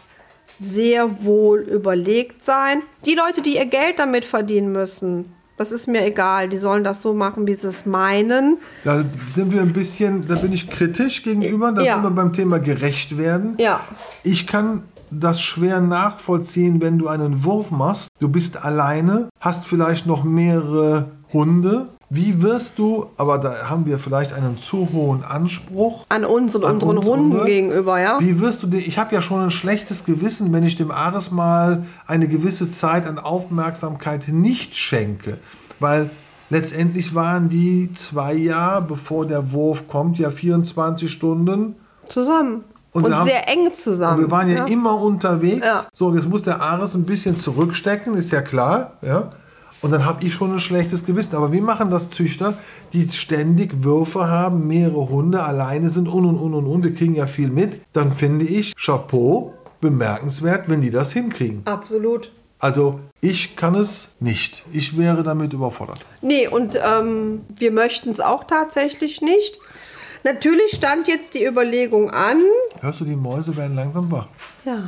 sehr 0.60 1.24
wohl 1.24 1.60
überlegt 1.60 2.46
sein. 2.46 2.82
Die 3.06 3.16
Leute, 3.16 3.42
die 3.42 3.56
ihr 3.56 3.66
Geld 3.66 4.00
damit 4.00 4.26
verdienen 4.26 4.72
müssen, 4.72 5.34
das 5.58 5.72
ist 5.72 5.88
mir 5.88 6.04
egal. 6.06 6.50
Die 6.50 6.58
sollen 6.58 6.84
das 6.84 7.02
so 7.02 7.14
machen, 7.14 7.46
wie 7.46 7.54
sie 7.54 7.68
es 7.68 7.86
meinen. 7.86 8.58
Da 8.84 9.04
sind 9.36 9.52
wir 9.52 9.62
ein 9.62 9.74
bisschen, 9.74 10.28
da 10.28 10.36
bin 10.36 10.54
ich 10.54 10.70
kritisch 10.70 11.24
gegenüber, 11.24 11.72
da 11.72 11.82
Ja. 11.84 11.96
sind 11.96 12.04
wir 12.04 12.12
beim 12.12 12.34
Thema 12.34 12.60
gerecht 12.60 13.18
werden. 13.18 13.56
Ja, 13.60 13.82
Ich 14.24 14.48
kann 14.48 14.84
das 15.12 15.42
schwer 15.42 15.80
nachvollziehen, 15.82 16.82
wenn 16.82 16.98
du 16.98 17.08
einen 17.08 17.44
Wurf 17.44 17.72
machst. 17.72 18.08
Du 18.20 18.30
bist 18.30 18.64
alleine, 18.64 19.30
hast 19.40 19.66
vielleicht 19.66 20.08
noch 20.08 20.24
mehrere 20.24 21.08
Hunde. 21.34 21.88
Wie 22.10 22.42
wirst 22.42 22.78
du, 22.78 23.06
aber 23.16 23.38
da 23.38 23.70
haben 23.70 23.86
wir 23.86 23.98
vielleicht 23.98 24.34
einen 24.34 24.58
zu 24.60 24.90
hohen 24.92 25.24
Anspruch. 25.24 26.06
an 26.10 26.26
uns 26.26 26.54
und 26.56 26.66
An 26.66 26.76
unseren 26.76 26.98
uns 26.98 27.08
Hunden 27.08 27.32
Hunde? 27.32 27.46
gegenüber, 27.46 28.00
ja. 28.02 28.20
Wie 28.20 28.42
wirst 28.42 28.64
du 28.64 28.68
dir, 28.68 28.80
ich 28.80 28.98
habe 29.00 29.16
ja 29.16 29.22
schon 29.22 29.40
ein 29.40 29.52
schlechtes 29.52 30.04
Gewissen, 30.04 30.52
wenn 30.52 30.64
ich 30.66 30.76
dem 30.76 30.92
Ares 30.92 31.32
mal 31.32 31.84
eine 32.08 32.28
gewisse 32.28 32.70
Zeit 32.70 33.08
an 33.08 33.18
Aufmerksamkeit 33.18 34.28
nicht 34.28 34.76
schenke. 34.76 35.38
Weil 35.80 36.10
letztendlich 36.50 37.16
waren 37.16 37.48
die 37.48 37.92
zwei 37.96 38.34
Jahre, 38.34 38.82
bevor 38.82 39.26
der 39.26 39.54
Wurf 39.54 39.88
kommt, 39.88 40.18
ja 40.20 40.32
24 40.32 41.10
Stunden. 41.10 41.76
Zusammen. 42.10 42.66
Und 42.94 43.06
Und, 43.06 43.16
haben- 43.16 43.28
sehr 43.28 43.48
eng 43.48 43.74
zusammen. 43.74 44.18
Und 44.18 44.26
wir 44.26 44.32
waren 44.32 44.50
ja, 44.50 44.66
immer 44.66 45.02
unterwegs. 45.02 45.66
Ja. 45.66 45.86
So, 45.94 46.14
jetzt 46.14 46.28
muss 46.28 46.44
der 46.44 46.62
Ares 46.62 46.94
ein 46.94 47.04
bisschen 47.06 47.38
zurückstecken, 47.38 48.16
ist 48.16 48.32
ja 48.32 48.42
klar. 48.42 48.94
Ja? 49.02 49.30
Und 49.82 49.92
dann 49.92 50.06
habe 50.06 50.24
ich 50.26 50.34
schon 50.34 50.54
ein 50.54 50.60
schlechtes 50.60 51.06
Gewissen. 51.06 51.36
Aber 51.36 51.52
wie 51.52 51.62
machen 51.62 51.90
das 51.90 52.10
Züchter, 52.10 52.56
die 52.94 53.10
ständig 53.10 53.84
Würfe 53.84 54.28
haben, 54.30 54.68
mehrere 54.68 55.10
Hunde 55.10 55.42
alleine 55.42 55.90
sind 55.90 56.08
und 56.08 56.26
und 56.26 56.38
und 56.38 56.54
und 56.54 56.68
und. 56.68 56.84
Wir 56.84 56.94
kriegen 56.94 57.16
ja 57.16 57.28
viel 57.28 57.50
mit. 57.50 57.82
Dann 57.94 58.14
finde 58.14 58.46
ich 58.46 58.76
Chapeau 58.76 59.54
bemerkenswert, 59.80 60.68
wenn 60.68 60.82
die 60.82 60.92
das 60.92 61.12
hinkriegen. 61.14 61.62
Absolut. 61.66 62.32
Also 62.60 63.00
ich 63.22 63.56
kann 63.56 63.74
es 63.74 64.10
nicht. 64.20 64.64
Ich 64.72 64.96
wäre 64.98 65.24
damit 65.24 65.52
überfordert. 65.54 66.00
Nee, 66.22 66.48
und 66.48 66.76
ähm, 66.76 67.42
wir 67.56 67.72
möchten 67.72 68.12
es 68.12 68.20
auch 68.22 68.44
tatsächlich 68.44 69.22
nicht. 69.22 69.58
Natürlich 70.24 70.72
stand 70.76 71.08
jetzt 71.08 71.34
die 71.34 71.46
Überlegung 71.46 72.12
an, 72.12 72.38
Hörst 72.80 73.00
du, 73.02 73.06
die 73.06 73.16
Mäuse 73.16 73.56
werden 73.58 73.76
langsam 73.76 74.12
wach. 74.12 74.28
ja, 74.66 74.82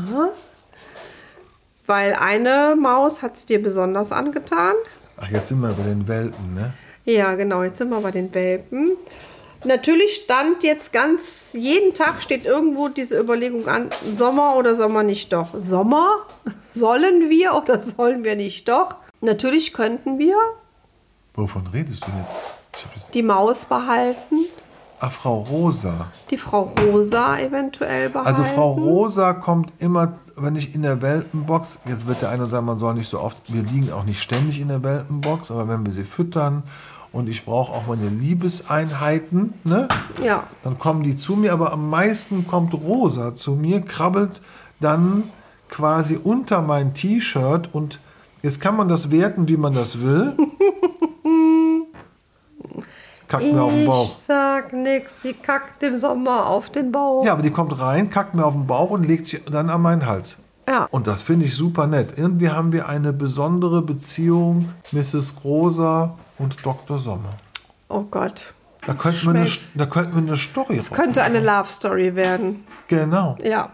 weil 1.86 2.14
eine 2.14 2.76
Maus 2.80 3.22
hat 3.22 3.36
es 3.36 3.46
dir 3.46 3.62
besonders 3.62 4.12
angetan. 4.12 4.74
Ach, 5.18 5.30
jetzt 5.30 5.50
sind 5.50 5.60
wir 5.60 5.70
bei 5.74 5.84
den 5.84 6.08
Welpen, 6.08 6.54
ne? 6.54 6.74
Ja, 7.06 7.36
genau, 7.36 7.64
jetzt 7.64 7.78
sind 7.80 7.90
wir 7.90 8.00
bei 8.00 8.12
den 8.12 8.34
Welpen. 8.34 8.92
Natürlich 9.66 10.16
stand 10.24 10.64
jetzt 10.64 10.92
ganz, 10.94 11.54
jeden 11.54 11.94
Tag 11.94 12.22
steht 12.22 12.46
irgendwo 12.46 12.90
diese 12.90 13.20
Überlegung 13.20 13.68
an, 13.68 13.90
Sommer 14.18 14.56
oder 14.58 14.76
Sommer 14.76 15.04
nicht 15.04 15.32
doch. 15.34 15.50
Sommer? 15.58 16.26
Sollen 16.74 17.30
wir 17.30 17.54
oder 17.56 17.80
sollen 17.80 18.24
wir 18.24 18.36
nicht 18.36 18.68
doch? 18.68 18.96
Natürlich 19.22 19.74
könnten 19.74 20.18
wir 20.20 20.36
Wovon 21.36 21.68
redest 21.68 22.06
du 22.06 22.12
jetzt? 22.12 23.14
Die 23.14 23.22
Maus 23.24 23.66
behalten, 23.66 24.46
Ach, 25.06 25.12
Frau 25.12 25.40
Rosa. 25.42 26.08
die 26.30 26.38
Frau 26.38 26.62
Rosa 26.80 27.38
eventuell 27.38 28.10
behalten. 28.10 28.30
Also 28.30 28.44
Frau 28.46 28.72
Rosa 28.72 29.34
kommt 29.34 29.74
immer, 29.80 30.14
wenn 30.38 30.56
ich 30.56 30.74
in 30.74 30.84
der 30.84 31.02
Welpenbox, 31.02 31.80
jetzt 31.86 32.08
wird 32.08 32.22
der 32.22 32.30
eine 32.30 32.46
sagen, 32.48 32.66
man 32.66 32.80
soll 32.80 32.94
nicht 32.94 33.10
so 33.10 33.20
oft, 33.20 33.36
wir 33.54 33.64
liegen 33.64 33.92
auch 33.92 34.06
nicht 34.06 34.22
ständig 34.22 34.62
in 34.62 34.70
der 34.70 34.82
Welpenbox, 34.82 35.52
aber 35.52 35.68
wenn 35.68 35.86
wir 35.86 35.92
sie 35.92 36.06
füttern 36.06 36.64
und 37.12 37.28
ich 37.28 37.44
brauche 37.44 37.74
auch 37.74 37.86
meine 37.88 38.08
Liebeseinheiten, 38.08 39.56
ne? 39.66 39.90
Ja, 40.24 40.44
dann 40.64 40.80
kommen 40.80 41.04
die 41.04 41.18
zu 41.18 41.36
mir, 41.36 41.52
aber 41.52 41.74
am 41.74 41.90
meisten 41.90 42.48
kommt 42.48 42.74
Rosa 42.74 43.36
zu 43.36 43.56
mir, 43.56 43.82
krabbelt 43.82 44.40
dann 44.80 45.26
quasi 45.68 46.18
unter 46.22 46.62
mein 46.62 46.94
T-Shirt 46.94 47.68
und 47.74 48.00
jetzt 48.42 48.62
kann 48.62 48.78
man 48.78 48.88
das 48.88 49.12
werten, 49.12 49.50
wie 49.50 49.58
man 49.58 49.74
das 49.74 50.00
will. 50.00 50.38
Kackt 53.34 53.52
mir 53.52 53.64
auf 53.64 53.72
den 53.72 53.86
Bauch. 53.88 54.10
ich 54.12 54.24
sag 54.28 54.74
nix, 54.74 55.12
sie 55.24 55.34
kackt 55.34 55.82
im 55.82 56.00
Sommer 56.00 56.46
auf 56.46 56.70
den 56.70 56.92
Bauch. 56.92 57.26
Ja, 57.26 57.34
aber 57.34 57.42
die 57.42 57.50
kommt 57.50 57.80
rein, 57.80 58.12
kackt 58.12 58.36
mir 58.36 58.46
auf 58.46 58.54
den 58.54 58.68
Bauch 58.68 58.92
und 58.92 59.08
legt 59.08 59.26
sich 59.26 59.44
dann 59.46 59.72
an 59.72 59.82
meinen 59.82 60.06
Hals. 60.06 60.38
Ja. 60.68 60.88
Und 60.92 61.08
das 61.08 61.24
finde 61.24 61.48
ich 61.48 61.56
super 61.56 61.88
nett. 61.88 62.14
Irgendwie 62.16 62.50
haben 62.50 62.72
wir 62.72 62.88
eine 62.88 63.12
besondere 63.12 63.82
Beziehung, 63.82 64.70
Mrs. 64.92 65.34
Rosa 65.44 66.16
und 66.38 66.64
Dr. 66.64 67.00
Sommer. 67.00 67.34
Oh 67.90 68.04
Gott. 68.04 68.54
Da 68.86 68.94
könnten, 68.94 69.26
wir 69.26 69.40
eine, 69.40 69.50
da 69.74 69.86
könnten 69.88 70.14
wir 70.14 70.22
eine 70.22 70.38
Story 70.38 70.78
Es 70.78 70.92
könnte 70.92 71.24
eine 71.24 71.40
Love 71.40 71.70
Story 71.70 72.16
werden. 72.16 72.66
Genau. 72.88 73.36
Ja. 73.42 73.72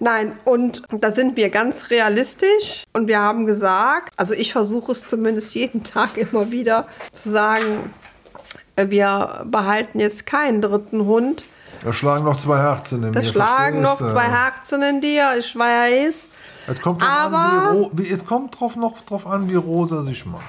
Nein, 0.00 0.32
und 0.44 0.82
da 0.90 1.10
sind 1.10 1.36
wir 1.36 1.48
ganz 1.50 1.90
realistisch 1.90 2.84
und 2.92 3.06
wir 3.06 3.20
haben 3.20 3.46
gesagt, 3.46 4.12
also 4.16 4.34
ich 4.34 4.52
versuche 4.52 4.92
es 4.92 5.06
zumindest 5.06 5.54
jeden 5.54 5.84
Tag 5.84 6.16
immer 6.16 6.50
wieder 6.50 6.88
zu 7.12 7.30
sagen, 7.30 7.92
wir 8.76 9.44
behalten 9.46 10.00
jetzt 10.00 10.26
keinen 10.26 10.60
dritten 10.60 11.04
Hund. 11.06 11.44
Da 11.84 11.92
schlagen 11.92 12.24
noch 12.24 12.38
zwei 12.38 12.58
Herzen 12.58 13.02
in 13.04 13.12
Da 13.12 13.20
mir. 13.20 13.26
schlagen 13.26 13.82
noch 13.82 13.98
zwei 13.98 14.22
Herzen 14.24 14.82
in 14.82 15.00
dir, 15.00 15.34
ich 15.38 15.56
weiß. 15.58 16.26
Es 16.68 16.80
kommt, 16.80 17.02
an, 17.02 17.08
Aber- 17.08 17.72
wie, 17.72 17.76
Ro- 17.78 17.90
wie, 17.92 18.08
es 18.10 18.24
kommt 18.26 18.58
drauf, 18.58 18.76
noch 18.76 19.00
drauf 19.02 19.26
an, 19.26 19.48
wie 19.48 19.54
Rosa 19.54 20.02
sich 20.02 20.26
macht. 20.26 20.44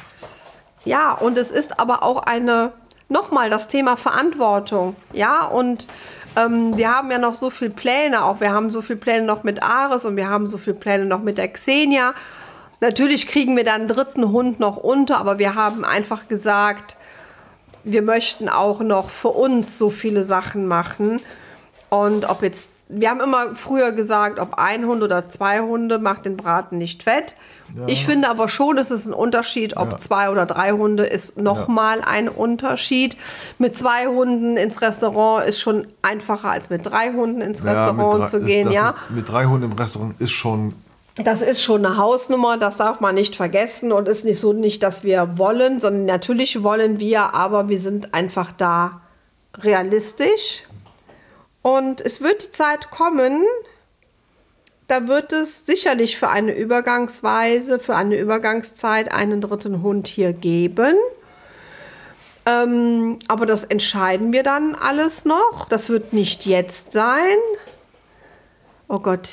Ja, 0.86 1.12
und 1.14 1.38
es 1.38 1.52
ist 1.52 1.80
aber 1.80 2.02
auch 2.04 2.24
eine, 2.24 2.72
nochmal 3.10 3.50
das 3.50 3.68
Thema 3.68 3.98
Verantwortung. 3.98 4.96
Ja, 5.14 5.46
und 5.46 5.88
ähm, 6.36 6.76
wir 6.78 6.94
haben 6.96 7.12
ja 7.12 7.20
noch 7.20 7.34
so 7.36 7.50
viele 7.50 7.72
Pläne, 7.72 8.24
auch 8.24 8.40
wir 8.40 8.52
haben 8.52 8.70
so 8.72 8.82
viele 8.82 9.00
Pläne 9.00 9.26
noch 9.26 9.44
mit 9.44 9.62
Ares 9.62 10.06
und 10.06 10.16
wir 10.16 10.30
haben 10.30 10.48
so 10.48 10.58
viele 10.58 10.76
Pläne 10.78 11.06
noch 11.06 11.22
mit 11.22 11.38
der 11.38 11.50
Xenia. 11.50 12.14
Natürlich 12.80 13.28
kriegen 13.28 13.56
wir 13.58 13.64
dann 13.64 13.82
einen 13.82 13.88
dritten 13.88 14.32
Hund 14.32 14.60
noch 14.60 14.78
unter, 14.78 15.18
aber 15.20 15.40
wir 15.40 15.56
haben 15.56 15.84
einfach 15.84 16.28
gesagt, 16.28 16.96
wir 17.84 18.02
möchten 18.02 18.50
auch 18.50 18.80
noch 18.82 19.10
für 19.10 19.30
uns 19.30 19.78
so 19.78 19.90
viele 19.90 20.24
Sachen 20.24 20.68
machen. 20.68 21.22
Und 21.90 22.30
ob 22.30 22.42
jetzt, 22.44 22.70
wir 22.90 23.10
haben 23.10 23.22
immer 23.22 23.56
früher 23.56 23.92
gesagt, 23.92 24.40
ob 24.40 24.56
ein 24.56 24.86
Hund 24.86 25.04
oder 25.04 25.28
zwei 25.30 25.60
Hunde 25.62 26.00
macht 26.00 26.26
den 26.26 26.38
Braten 26.38 26.78
nicht 26.78 27.04
fett. 27.04 27.36
Ich 27.86 28.06
finde 28.06 28.30
aber 28.30 28.48
schon, 28.48 28.78
es 28.78 28.92
ist 28.92 29.08
ein 29.08 29.14
Unterschied, 29.14 29.76
ob 29.76 29.92
Ja. 29.92 29.98
zwei 29.98 30.30
oder 30.30 30.46
drei 30.46 30.72
Hunde 30.72 31.04
ist 31.04 31.38
nochmal 31.38 32.02
ein 32.02 32.30
Unterschied. 32.30 33.18
Mit 33.58 33.78
zwei 33.78 34.08
Hunden 34.08 34.56
ins 34.56 34.82
Restaurant 34.82 35.46
ist 35.46 35.60
schon 35.60 35.88
einfacher 36.02 36.50
als 36.50 36.70
mit 36.70 36.86
drei 36.86 37.12
Hunden 37.12 37.42
ins 37.42 37.66
Restaurant 37.66 38.24
drei- 38.24 38.28
zu 38.28 38.42
gehen, 38.42 38.72
ja. 38.72 38.92
Ist, 38.92 39.16
mit 39.16 39.30
drei 39.30 39.46
Hunden 39.46 39.66
im 39.72 39.78
Restaurant 39.78 40.16
ist 40.22 40.32
schon. 40.32 40.74
Das 41.24 41.42
ist 41.42 41.64
schon 41.64 41.84
eine 41.84 41.98
Hausnummer, 41.98 42.58
das 42.58 42.78
darf 42.78 43.00
man 43.00 43.16
nicht 43.16 43.36
vergessen 43.36 43.92
und 43.92 44.08
ist 44.08 44.24
nicht 44.24 44.40
so 44.40 44.54
nicht, 44.54 44.84
dass 44.84 45.04
wir 45.04 45.38
wollen, 45.38 45.82
sondern 45.82 46.06
natürlich 46.06 46.62
wollen 46.62 47.00
wir, 47.00 47.34
aber 47.34 47.70
wir 47.70 47.80
sind 47.80 48.14
einfach 48.14 48.52
da 48.52 49.02
realistisch. 49.56 50.64
Und 51.64 52.02
es 52.02 52.22
wird 52.22 52.44
die 52.44 52.52
Zeit 52.52 52.92
kommen, 52.92 53.44
da 54.88 55.08
wird 55.08 55.34
es 55.34 55.66
sicherlich 55.66 56.18
für 56.18 56.30
eine 56.30 56.56
Übergangsweise, 56.56 57.80
für 57.80 57.96
eine 57.96 58.18
Übergangszeit 58.18 59.12
einen 59.12 59.42
dritten 59.42 59.82
Hund 59.82 60.08
hier 60.08 60.34
geben. 60.34 60.96
Ähm, 62.46 63.20
aber 63.28 63.46
das 63.46 63.66
entscheiden 63.66 64.32
wir 64.32 64.44
dann 64.44 64.76
alles 64.76 65.26
noch. 65.26 65.68
Das 65.68 65.90
wird 65.90 66.14
nicht 66.14 66.46
jetzt 66.46 66.94
sein. 66.94 67.38
Oh 68.88 69.00
Gott, 69.00 69.32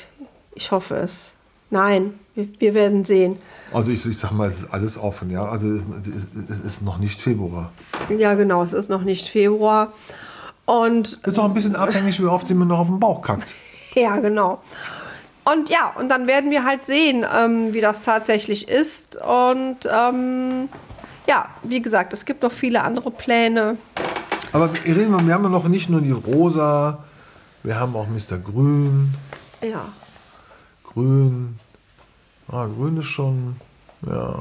ich 0.55 0.71
hoffe 0.71 0.95
es. 0.95 1.27
Nein, 1.75 2.17
wir, 2.35 2.47
wir 2.57 2.73
werden 2.73 3.03
sehen. 3.03 3.37
Also 3.73 3.91
ich, 3.91 4.05
ich 4.05 4.17
sag 4.17 4.31
mal, 4.31 4.47
es 4.47 4.59
ist 4.59 4.73
alles 4.73 4.97
offen, 4.97 5.29
ja. 5.29 5.43
Also 5.43 5.67
es 5.67 5.83
ist, 5.83 5.89
es 5.99 6.07
ist, 6.07 6.49
es 6.49 6.65
ist 6.65 6.81
noch 6.81 6.99
nicht 6.99 7.21
Februar. 7.21 7.73
Ja, 8.17 8.33
genau, 8.35 8.63
es 8.63 8.71
ist 8.71 8.89
noch 8.89 9.01
nicht 9.01 9.27
Februar. 9.27 9.91
Und 10.63 11.19
Ist 11.23 11.37
auch 11.37 11.43
ein 11.43 11.53
bisschen 11.53 11.75
abhängig, 11.75 12.17
wie 12.21 12.27
oft 12.27 12.47
sie 12.47 12.53
mir 12.53 12.65
noch 12.65 12.79
auf 12.79 12.87
den 12.87 13.01
Bauch 13.01 13.21
kackt. 13.21 13.53
ja, 13.93 14.15
genau. 14.19 14.61
Und 15.43 15.69
ja, 15.69 15.91
und 15.99 16.07
dann 16.07 16.27
werden 16.27 16.49
wir 16.49 16.63
halt 16.63 16.85
sehen, 16.85 17.25
ähm, 17.29 17.73
wie 17.73 17.81
das 17.81 18.01
tatsächlich 18.01 18.69
ist. 18.69 19.17
Und 19.21 19.79
ähm, 19.91 20.69
ja, 21.27 21.49
wie 21.63 21.81
gesagt, 21.81 22.13
es 22.13 22.23
gibt 22.23 22.41
noch 22.41 22.53
viele 22.53 22.83
andere 22.83 23.11
Pläne. 23.11 23.77
Aber 24.53 24.73
wir 24.73 24.95
reden 24.95 25.11
mal, 25.11 25.27
wir 25.27 25.33
haben 25.33 25.43
ja 25.43 25.49
noch 25.49 25.67
nicht 25.67 25.89
nur 25.89 25.99
die 25.99 26.13
Rosa, 26.13 26.99
wir 27.63 27.77
haben 27.77 27.97
auch 27.97 28.07
Mr. 28.07 28.37
Grün. 28.37 29.13
Ja. 29.61 29.81
Grün. 30.85 31.59
Ah, 32.51 32.65
Grün 32.65 32.97
ist 32.97 33.07
schon. 33.07 33.55
Ja. 34.05 34.35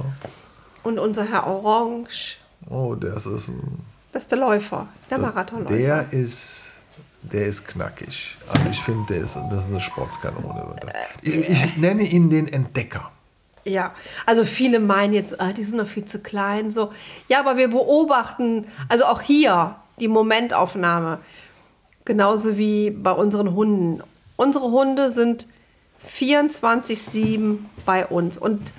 Und 0.83 0.99
unser 0.99 1.25
Herr 1.25 1.47
Orange, 1.47 2.37
Oh, 2.71 2.95
der 2.95 3.17
ist, 3.17 3.27
ist 3.27 3.49
ein. 3.49 3.79
beste 4.13 4.37
Läufer, 4.37 4.87
der 5.11 5.19
Marathonläufer. 5.19 5.77
Der 5.77 6.13
ist. 6.13 6.63
Der 7.23 7.47
ist 7.47 7.67
knackig. 7.67 8.37
Also 8.49 8.69
ich 8.71 8.81
finde, 8.83 9.15
der 9.15 9.25
ist, 9.25 9.37
das 9.51 9.63
ist 9.65 9.71
eine 9.71 9.81
Sportskanone. 9.81 10.77
Das. 10.83 10.93
Ich, 11.23 11.35
ich 11.49 11.77
nenne 11.79 12.03
ihn 12.03 12.29
den 12.29 12.47
Entdecker. 12.49 13.11
Ja, 13.65 13.95
also 14.27 14.45
viele 14.45 14.79
meinen 14.79 15.15
jetzt, 15.15 15.41
ah, 15.41 15.55
die 15.55 15.65
sind 15.65 15.79
noch 15.79 15.87
viel 15.87 16.05
zu 16.05 16.19
klein. 16.19 16.71
So. 16.71 16.93
Ja, 17.29 17.41
aber 17.41 17.57
wir 17.57 17.69
beobachten, 17.69 18.67
also 18.91 19.05
auch 19.07 19.23
hier 19.23 19.77
die 20.01 20.09
Momentaufnahme, 20.09 21.19
genauso 22.05 22.59
wie 22.59 22.91
bei 22.91 23.13
unseren 23.13 23.55
Hunden. 23.55 24.03
Unsere 24.37 24.71
Hunde 24.71 25.09
sind 25.09 25.47
24-7 26.13 27.59
bei 27.85 28.07
uns. 28.07 28.39
Und 28.39 28.73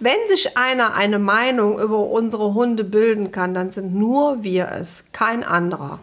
wenn 0.00 0.28
sich 0.28 0.56
einer 0.56 0.94
eine 0.94 1.18
Meinung 1.18 1.78
über 1.80 1.98
unsere 1.98 2.54
Hunde 2.54 2.84
bilden 2.84 3.32
kann, 3.32 3.54
dann 3.54 3.70
sind 3.70 3.94
nur 3.94 4.44
wir 4.44 4.70
es, 4.70 5.02
kein 5.12 5.42
anderer. 5.44 5.98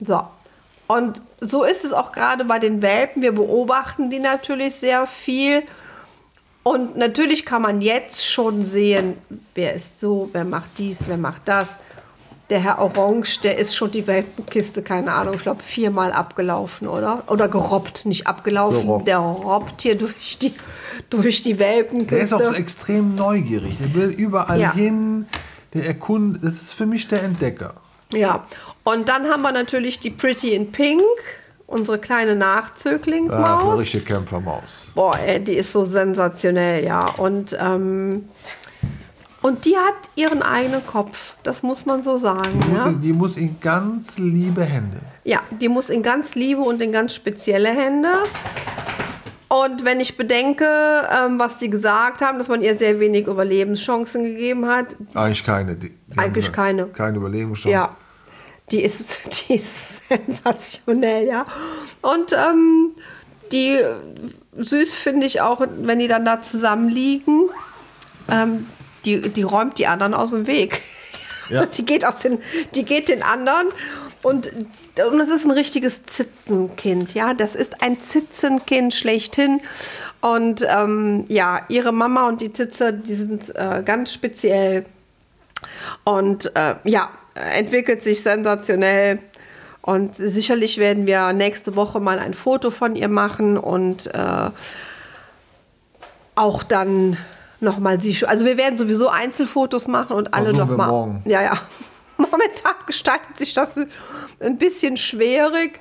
So. 0.00 0.22
Und 0.88 1.22
so 1.40 1.62
ist 1.62 1.84
es 1.84 1.92
auch 1.92 2.10
gerade 2.10 2.44
bei 2.44 2.58
den 2.58 2.82
Welpen. 2.82 3.22
Wir 3.22 3.32
beobachten 3.32 4.10
die 4.10 4.18
natürlich 4.18 4.74
sehr 4.74 5.06
viel. 5.06 5.62
Und 6.64 6.96
natürlich 6.96 7.46
kann 7.46 7.62
man 7.62 7.80
jetzt 7.80 8.26
schon 8.26 8.64
sehen, 8.64 9.16
wer 9.54 9.74
ist 9.74 10.00
so, 10.00 10.28
wer 10.32 10.44
macht 10.44 10.78
dies, 10.78 11.06
wer 11.06 11.16
macht 11.16 11.42
das. 11.46 11.68
Der 12.50 12.58
Herr 12.60 12.78
Orange, 12.80 13.40
der 13.42 13.58
ist 13.58 13.74
schon 13.76 13.92
die 13.92 14.06
Welpenkiste, 14.06 14.82
keine 14.82 15.12
Ahnung, 15.12 15.34
ich 15.34 15.42
glaube 15.42 15.62
viermal 15.62 16.12
abgelaufen, 16.12 16.88
oder? 16.88 17.22
Oder 17.28 17.46
gerobbt, 17.48 18.06
nicht 18.06 18.26
abgelaufen. 18.26 18.82
Gerobbt. 18.82 19.06
Der 19.08 19.18
robbt 19.18 19.80
hier 19.82 19.94
durch 19.96 20.36
die, 20.38 20.52
durch 21.10 21.42
die 21.42 21.54
Der 21.54 21.66
Welpenkiste. 21.68 22.16
ist 22.24 22.32
auch 22.32 22.40
so 22.52 22.52
extrem 22.58 23.14
neugierig. 23.14 23.76
Der 23.78 23.94
will 23.94 24.08
überall 24.10 24.60
Ja. 24.60 24.72
hin. 24.74 25.26
Der 25.74 25.86
erkundet. 25.86 26.42
Das 26.42 26.52
ist 26.54 26.74
für 26.74 26.86
mich 26.86 27.06
der 27.06 27.22
Entdecker. 27.22 27.74
Ja, 28.12 28.44
und 28.82 29.08
dann 29.08 29.28
haben 29.28 29.42
wir 29.42 29.52
natürlich 29.52 30.00
die 30.00 30.10
Pretty 30.10 30.52
in 30.52 30.72
Pink, 30.72 31.00
unsere 31.68 32.00
kleine 32.00 32.30
Ja, 32.30 32.34
eine 32.34 32.38
Nachzöglingmaus. 32.40 33.78
richtige 33.78 34.02
Kämpfermaus. 34.04 34.86
Boah, 34.96 35.16
ey, 35.24 35.38
die 35.38 35.52
ist 35.54 35.72
so 35.72 35.84
sensationell, 35.84 36.82
ja. 36.84 37.06
Und, 37.16 37.56
ähm, 37.60 38.28
und 39.42 39.64
die 39.64 39.76
hat 39.76 40.10
ihren 40.16 40.42
eigenen 40.42 40.84
Kopf, 40.86 41.34
das 41.42 41.62
muss 41.62 41.86
man 41.86 42.02
so 42.02 42.18
sagen. 42.18 42.60
Die, 42.66 42.74
Ja, 42.74 42.84
muss, 42.86 43.00
die 43.00 43.12
muss 43.12 43.36
in 43.36 43.60
ganz 43.60 44.18
liebe 44.18 44.64
Hände. 44.64 44.98
ja 45.24 45.40
die 45.50 45.68
muss 45.68 45.90
in 45.90 46.02
ganz 46.02 46.34
liebe 46.34 46.60
und 46.60 46.80
in 46.82 46.92
ganz 46.92 47.14
spezielle 47.14 47.70
Hände. 47.70 48.08
Und 49.48 49.84
wenn 49.84 49.98
ich 49.98 50.16
bedenke, 50.16 50.64
ähm, 51.10 51.38
was 51.40 51.58
die 51.58 51.68
gesagt 51.70 52.20
haben, 52.20 52.38
dass 52.38 52.46
man 52.46 52.62
ihr 52.62 52.76
sehr 52.76 53.00
wenig 53.00 53.26
Überlebenschancen 53.26 54.22
gegeben 54.22 54.66
hat, 54.66 54.94
Eigentlich 55.14 55.44
keine. 55.44 55.74
Die, 55.74 55.88
die 55.90 56.18
Eigentlich 56.18 56.52
keine. 56.52 56.86
Keine 56.86 57.16
Überlebenschance. 57.16 57.70
Ja, 57.72 57.96
die 58.70 58.82
ist, 58.82 59.18
die 59.48 59.54
ist 59.54 60.02
sensationell, 60.08 61.26
ja. 61.26 61.46
Und 62.00 62.32
ähm, 62.32 62.90
die 63.50 63.80
süß 64.56 64.94
finde 64.94 65.26
ich 65.26 65.40
auch, 65.40 65.60
wenn 65.80 65.98
die 65.98 66.06
dann 66.06 66.24
da 66.24 66.42
zusammenliegen, 66.42 67.48
ähm, 68.30 68.66
die, 69.04 69.20
die 69.20 69.42
räumt 69.42 69.78
die 69.78 69.86
anderen 69.86 70.14
aus 70.14 70.30
dem 70.30 70.46
Weg. 70.46 70.82
Ja. 71.48 71.66
Die, 71.76 71.84
geht 71.84 72.04
auf 72.04 72.20
den, 72.20 72.38
die 72.76 72.84
geht 72.84 73.08
den 73.08 73.24
anderen 73.24 73.66
und, 74.22 74.52
und 74.52 75.20
es 75.20 75.28
ist 75.28 75.46
ein 75.46 75.50
richtiges 75.50 76.04
Zitzenkind, 76.04 77.14
ja. 77.14 77.34
Das 77.34 77.54
ist 77.54 77.82
ein 77.82 78.00
Zitzenkind 78.00 78.94
schlechthin. 78.94 79.60
Und 80.20 80.64
ähm, 80.68 81.24
ja, 81.28 81.62
ihre 81.68 81.92
Mama 81.92 82.28
und 82.28 82.40
die 82.40 82.52
Zitze, 82.52 82.92
die 82.92 83.14
sind 83.14 83.54
äh, 83.56 83.82
ganz 83.82 84.12
speziell. 84.12 84.84
Und 86.04 86.54
äh, 86.54 86.74
ja, 86.84 87.10
entwickelt 87.34 88.02
sich 88.02 88.22
sensationell. 88.22 89.20
Und 89.82 90.16
sicherlich 90.16 90.76
werden 90.76 91.06
wir 91.06 91.32
nächste 91.32 91.74
Woche 91.74 92.00
mal 92.00 92.18
ein 92.18 92.34
Foto 92.34 92.70
von 92.70 92.96
ihr 92.96 93.08
machen 93.08 93.56
und 93.56 94.14
äh, 94.14 94.50
auch 96.34 96.62
dann 96.62 97.16
nochmal 97.60 98.00
sie. 98.00 98.26
Also 98.26 98.44
wir 98.44 98.56
werden 98.56 98.78
sowieso 98.78 99.08
Einzelfotos 99.08 99.88
machen 99.88 100.16
und 100.16 100.34
alle 100.34 100.52
nochmal. 100.52 101.20
Ja, 101.24 101.42
ja. 101.42 101.54
Momentan 102.16 102.74
gestaltet 102.86 103.38
sich 103.38 103.54
das 103.54 103.78
ein 104.40 104.58
bisschen 104.58 104.96
schwierig. 104.96 105.80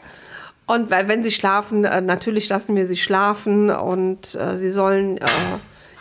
Und 0.65 0.92
weil, 0.92 1.08
wenn 1.08 1.24
sie 1.24 1.32
schlafen, 1.32 1.84
äh, 1.84 2.00
natürlich 2.00 2.48
lassen 2.48 2.76
wir 2.76 2.86
sie 2.86 2.96
schlafen 2.98 3.72
und 3.72 4.36
äh, 4.36 4.56
sie 4.56 4.70
sollen 4.72 5.18
äh, 5.18 5.26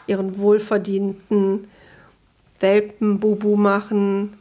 ihren 0.07 0.37
wohlverdienten 0.39 1.69
Welpen-Bubu 2.61 3.57
machen. 3.57 4.35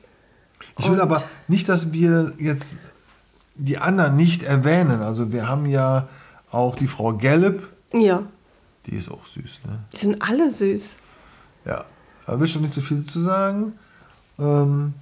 Ich 0.79 0.91
will 0.91 0.99
aber 0.99 1.23
nicht, 1.47 1.69
dass 1.69 1.91
wir 1.93 2.33
jetzt 2.37 2.75
die 3.55 3.77
anderen 3.77 4.15
nicht 4.15 4.43
erwähnen. 4.43 5.01
Also 5.01 5.31
wir 5.31 5.47
haben 5.47 5.65
ja 5.65 6.07
auch 6.51 6.75
die 6.75 6.87
Frau 6.87 7.13
Gallup, 7.13 7.67
Ja, 7.93 8.23
Die 8.85 8.95
ist 8.95 9.09
auch 9.09 9.25
süß, 9.25 9.61
ne? 9.65 9.79
Die 9.93 9.97
sind 9.97 10.21
alle 10.21 10.51
süß. 10.51 10.89
Ja, 11.67 11.85
da 12.25 12.39
will 12.39 12.45
ich 12.45 12.53
doch 12.53 12.61
nicht 12.61 12.73
so 12.73 12.81
viel 12.81 13.05
zu 13.05 13.21
sagen. 13.21 13.73
Ähm, 14.39 14.93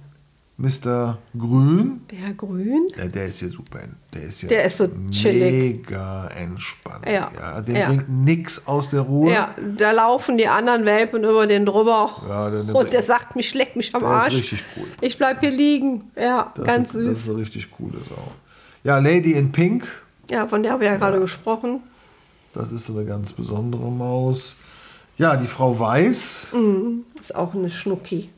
Mr. 0.58 1.18
Grün, 1.38 2.00
Der 2.10 2.32
grün. 2.32 2.88
ja, 2.96 3.04
der 3.08 3.26
ist 3.26 3.42
ja 3.42 3.48
super. 3.48 3.80
Der 4.14 4.22
ist 4.22 4.40
ja 4.40 4.48
Der 4.48 4.64
ist 4.64 4.78
so 4.78 4.88
chillig. 5.10 5.52
mega 5.86 6.28
entspannt. 6.28 7.04
Ja. 7.04 7.30
Ja. 7.38 7.60
Der 7.60 7.78
Ja. 7.78 7.86
bringt 7.88 8.08
nix 8.08 8.66
aus 8.66 8.88
der 8.88 9.02
Ruhe. 9.02 9.30
Ja, 9.32 9.54
da 9.76 9.90
laufen 9.90 10.38
die 10.38 10.48
anderen 10.48 10.86
Welpen 10.86 11.24
über 11.24 11.46
den 11.46 11.66
drüber. 11.66 12.22
Ja, 12.26 12.50
der- 12.50 12.64
der- 12.64 12.74
und 12.74 12.90
der 12.90 13.02
sagt, 13.02 13.36
mich 13.36 13.52
leck 13.52 13.76
mich 13.76 13.94
am 13.94 14.00
Der 14.00 14.10
ist 14.10 14.16
Arsch. 14.16 14.34
richtig 14.34 14.64
cool. 14.78 14.86
Ich 15.02 15.18
bleib 15.18 15.40
hier 15.40 15.50
liegen. 15.50 16.10
Ja, 16.16 16.50
Das 16.56 16.64
ganz 16.66 16.94
ist, 16.94 16.96
Das 16.96 17.04
süß. 17.04 17.16
ist 17.18 17.28
eine 17.28 17.38
richtig 17.38 17.70
coole 17.72 17.98
Sau. 18.08 18.32
Ja, 18.82 18.98
Lady 18.98 19.32
in 19.34 19.52
Pink, 19.52 19.86
Ja, 20.30 20.46
von 20.46 20.62
der 20.62 20.72
haben 20.72 20.80
wir 20.80 20.88
ja 20.88 20.96
gerade 20.96 21.20
gesprochen. 21.20 21.80
das 22.54 22.72
ist 22.72 22.86
so 22.86 22.94
eine 22.96 23.04
ganz 23.04 23.30
besondere 23.32 23.90
Maus. 23.92 24.56
Ja, 25.18 25.36
die 25.36 25.46
Frau 25.46 25.78
Weiß, 25.78 26.48
Ist 27.20 27.34
auch 27.34 27.54
eine 27.54 27.70
Schnucki. 27.70 28.28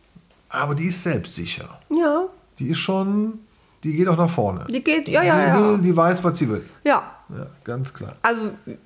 aber 0.48 0.74
die 0.74 0.86
ist 0.86 1.02
selbstsicher. 1.02 1.78
Ja, 1.90 2.24
Die 2.58 2.68
ist 2.68 2.78
schon, 2.78 3.40
die 3.84 3.92
geht 3.94 4.08
auch 4.08 4.16
nach 4.16 4.30
vorne. 4.30 4.64
die 4.68 4.82
geht, 4.82 5.08
ja, 5.08 5.22
ja, 5.22 5.34
die, 5.36 5.46
ja. 5.48 5.68
will, 5.70 5.78
die 5.78 5.96
weiß, 5.96 6.22
was 6.24 6.38
sie 6.38 6.48
will. 6.48 6.64
Ja, 6.84 7.02
Ja, 7.30 7.46
ganz 7.64 7.92
klar. 7.92 8.14
also 8.22 8.40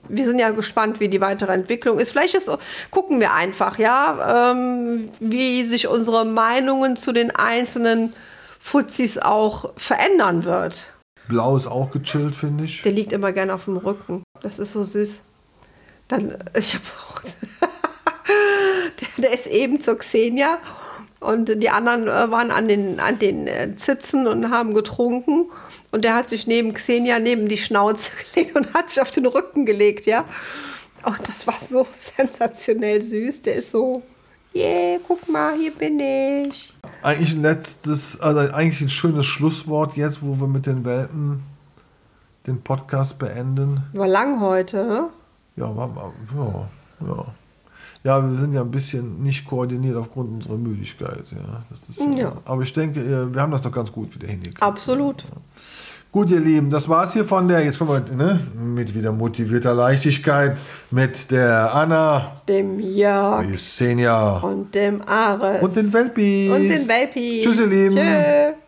wir 0.09 0.25
sind 0.25 0.39
ja 0.39 0.51
gespannt, 0.51 1.01
wie 1.01 1.09
die 1.09 1.21
weitere 1.21 1.53
Entwicklung 1.53 1.99
ist. 1.99 2.11
Vielleicht 2.13 2.35
ist, 2.35 2.51
gucken 2.91 3.21
wir 3.21 3.33
einfach, 3.35 3.79
ja, 3.79 4.51
ähm, 4.53 5.11
wie 5.21 5.65
sich 5.67 5.87
unsere 5.87 6.25
Meinungen 6.25 6.97
zu 6.97 7.13
den 7.13 7.31
einzelnen 7.31 8.15
Fuzis 8.59 9.19
auch 9.19 9.71
verändern 9.77 10.45
wird. 10.45 10.87
Blau 11.29 11.57
ist 11.57 11.67
auch 11.67 11.91
gechillt, 11.91 12.35
finde 12.35 12.65
ich. 12.65 12.83
Der 12.83 12.93
liegt 12.93 13.13
immer 13.13 13.33
gerne 13.33 13.55
auf 13.55 13.67
dem 13.67 13.77
Rücken. 13.77 14.23
Das 14.41 14.59
ist 14.59 14.73
so 14.73 14.83
süß. 14.83 15.21
Dann, 16.09 16.35
ich 16.55 16.75
habe 16.75 16.85
auch. 17.09 17.23
der, 19.17 19.33
ist 19.33 19.47
eben 19.47 19.81
zur 19.81 19.99
Xenia 19.99 20.59
und 21.21 21.63
die 21.63 21.71
anderen 21.71 22.09
äh, 22.09 22.31
waren 22.31 22.51
an 22.51 22.69
den, 22.69 23.01
an 23.01 23.19
den 23.19 23.47
äh, 23.47 23.75
Zitzen 23.77 24.27
und 24.27 24.51
haben 24.51 24.75
getrunken. 24.75 25.51
Und 25.91 26.05
der 26.05 26.15
hat 26.15 26.31
sich 26.31 26.47
neben 26.47 26.75
Xenia 26.75 27.19
neben 27.19 27.49
die 27.49 27.59
Schnauze 27.59 28.11
gelegt 28.35 28.57
und 28.57 28.75
hat 28.75 28.91
sich 28.91 29.01
auf 29.01 29.11
den 29.11 29.27
Rücken 29.27 29.67
gelegt, 29.67 30.07
ja. 30.07 30.25
Und 31.05 31.29
das 31.29 31.47
war 31.47 31.59
so 31.61 31.87
sensationell 32.17 33.03
süß. 33.03 33.43
Der 33.43 33.57
ist 33.57 33.71
so, 33.71 34.03
yeah, 34.55 34.99
guck 35.07 35.29
mal, 35.29 35.57
hier 35.57 35.73
bin 35.73 36.01
ich. 36.01 36.75
Eigentlich 37.03 37.33
ein 37.35 37.43
letztes, 37.43 38.21
also 38.21 38.41
eigentlich 38.53 38.81
ein 38.81 38.91
schönes 38.91 39.27
Schlusswort 39.27 39.97
jetzt, 39.97 40.23
wo 40.23 40.41
wir 40.41 40.49
mit 40.49 40.67
den 40.67 40.85
Welpen 40.85 41.43
den 42.47 42.63
Podcast 42.63 43.19
beenden. 43.19 43.85
War 43.93 44.09
lang 44.09 44.41
heute, 44.41 44.85
ne? 44.85 45.09
Ja, 45.57 45.77
war, 45.77 45.95
war, 45.95 46.13
ja, 46.35 46.69
ja. 47.07 47.27
Ja, 48.05 48.21
wir 48.29 48.39
sind 48.41 48.53
ja 48.53 48.63
ein 48.63 48.71
bisschen 48.71 49.23
nicht 49.23 49.47
koordiniert 49.47 49.97
aufgrund 49.97 50.31
unserer 50.33 50.57
Müdigkeit. 50.59 51.25
Ja, 51.31 51.63
das 51.71 51.81
ist, 51.89 52.19
Ja. 52.19 52.33
Aber 52.45 52.63
ich 52.63 52.73
denke, 52.73 53.33
wir 53.33 53.41
haben 53.41 53.53
das 53.53 53.63
doch 53.63 53.71
ganz 53.73 53.93
gut 53.93 54.15
wieder 54.15 54.27
hingekriegt. 54.27 54.63
Absolut. 54.63 55.25
Gut, 56.11 56.31
ihr 56.31 56.41
Lieben, 56.41 56.69
das 56.69 56.89
war's 56.91 57.15
hier 57.15 57.25
von 57.25 57.49
der, 57.49 57.65
jetzt 57.65 57.79
kommen 57.79 58.05
wir 58.07 58.15
ne, 58.15 58.39
mit 58.55 58.95
wieder 58.95 59.13
motivierter 59.13 59.73
Leichtigkeit 59.73 60.59
mit 60.91 61.31
der 61.31 61.75
Anna, 61.75 62.33
Dem 62.47 62.79
Jörg 62.81 63.47
Yesenia 63.49 64.39
und 64.41 64.75
dem 64.75 65.01
Ares. 65.09 65.63
und 65.63 65.75
den 65.75 65.91
Welpis. 65.91 66.51
Und 66.51 66.69
den 66.69 66.87
Welpi. 66.89 67.41
Tschüss, 67.43 67.61
ihr 67.61 67.67
Lieben. 67.67 67.95
Tschö. 67.97 68.62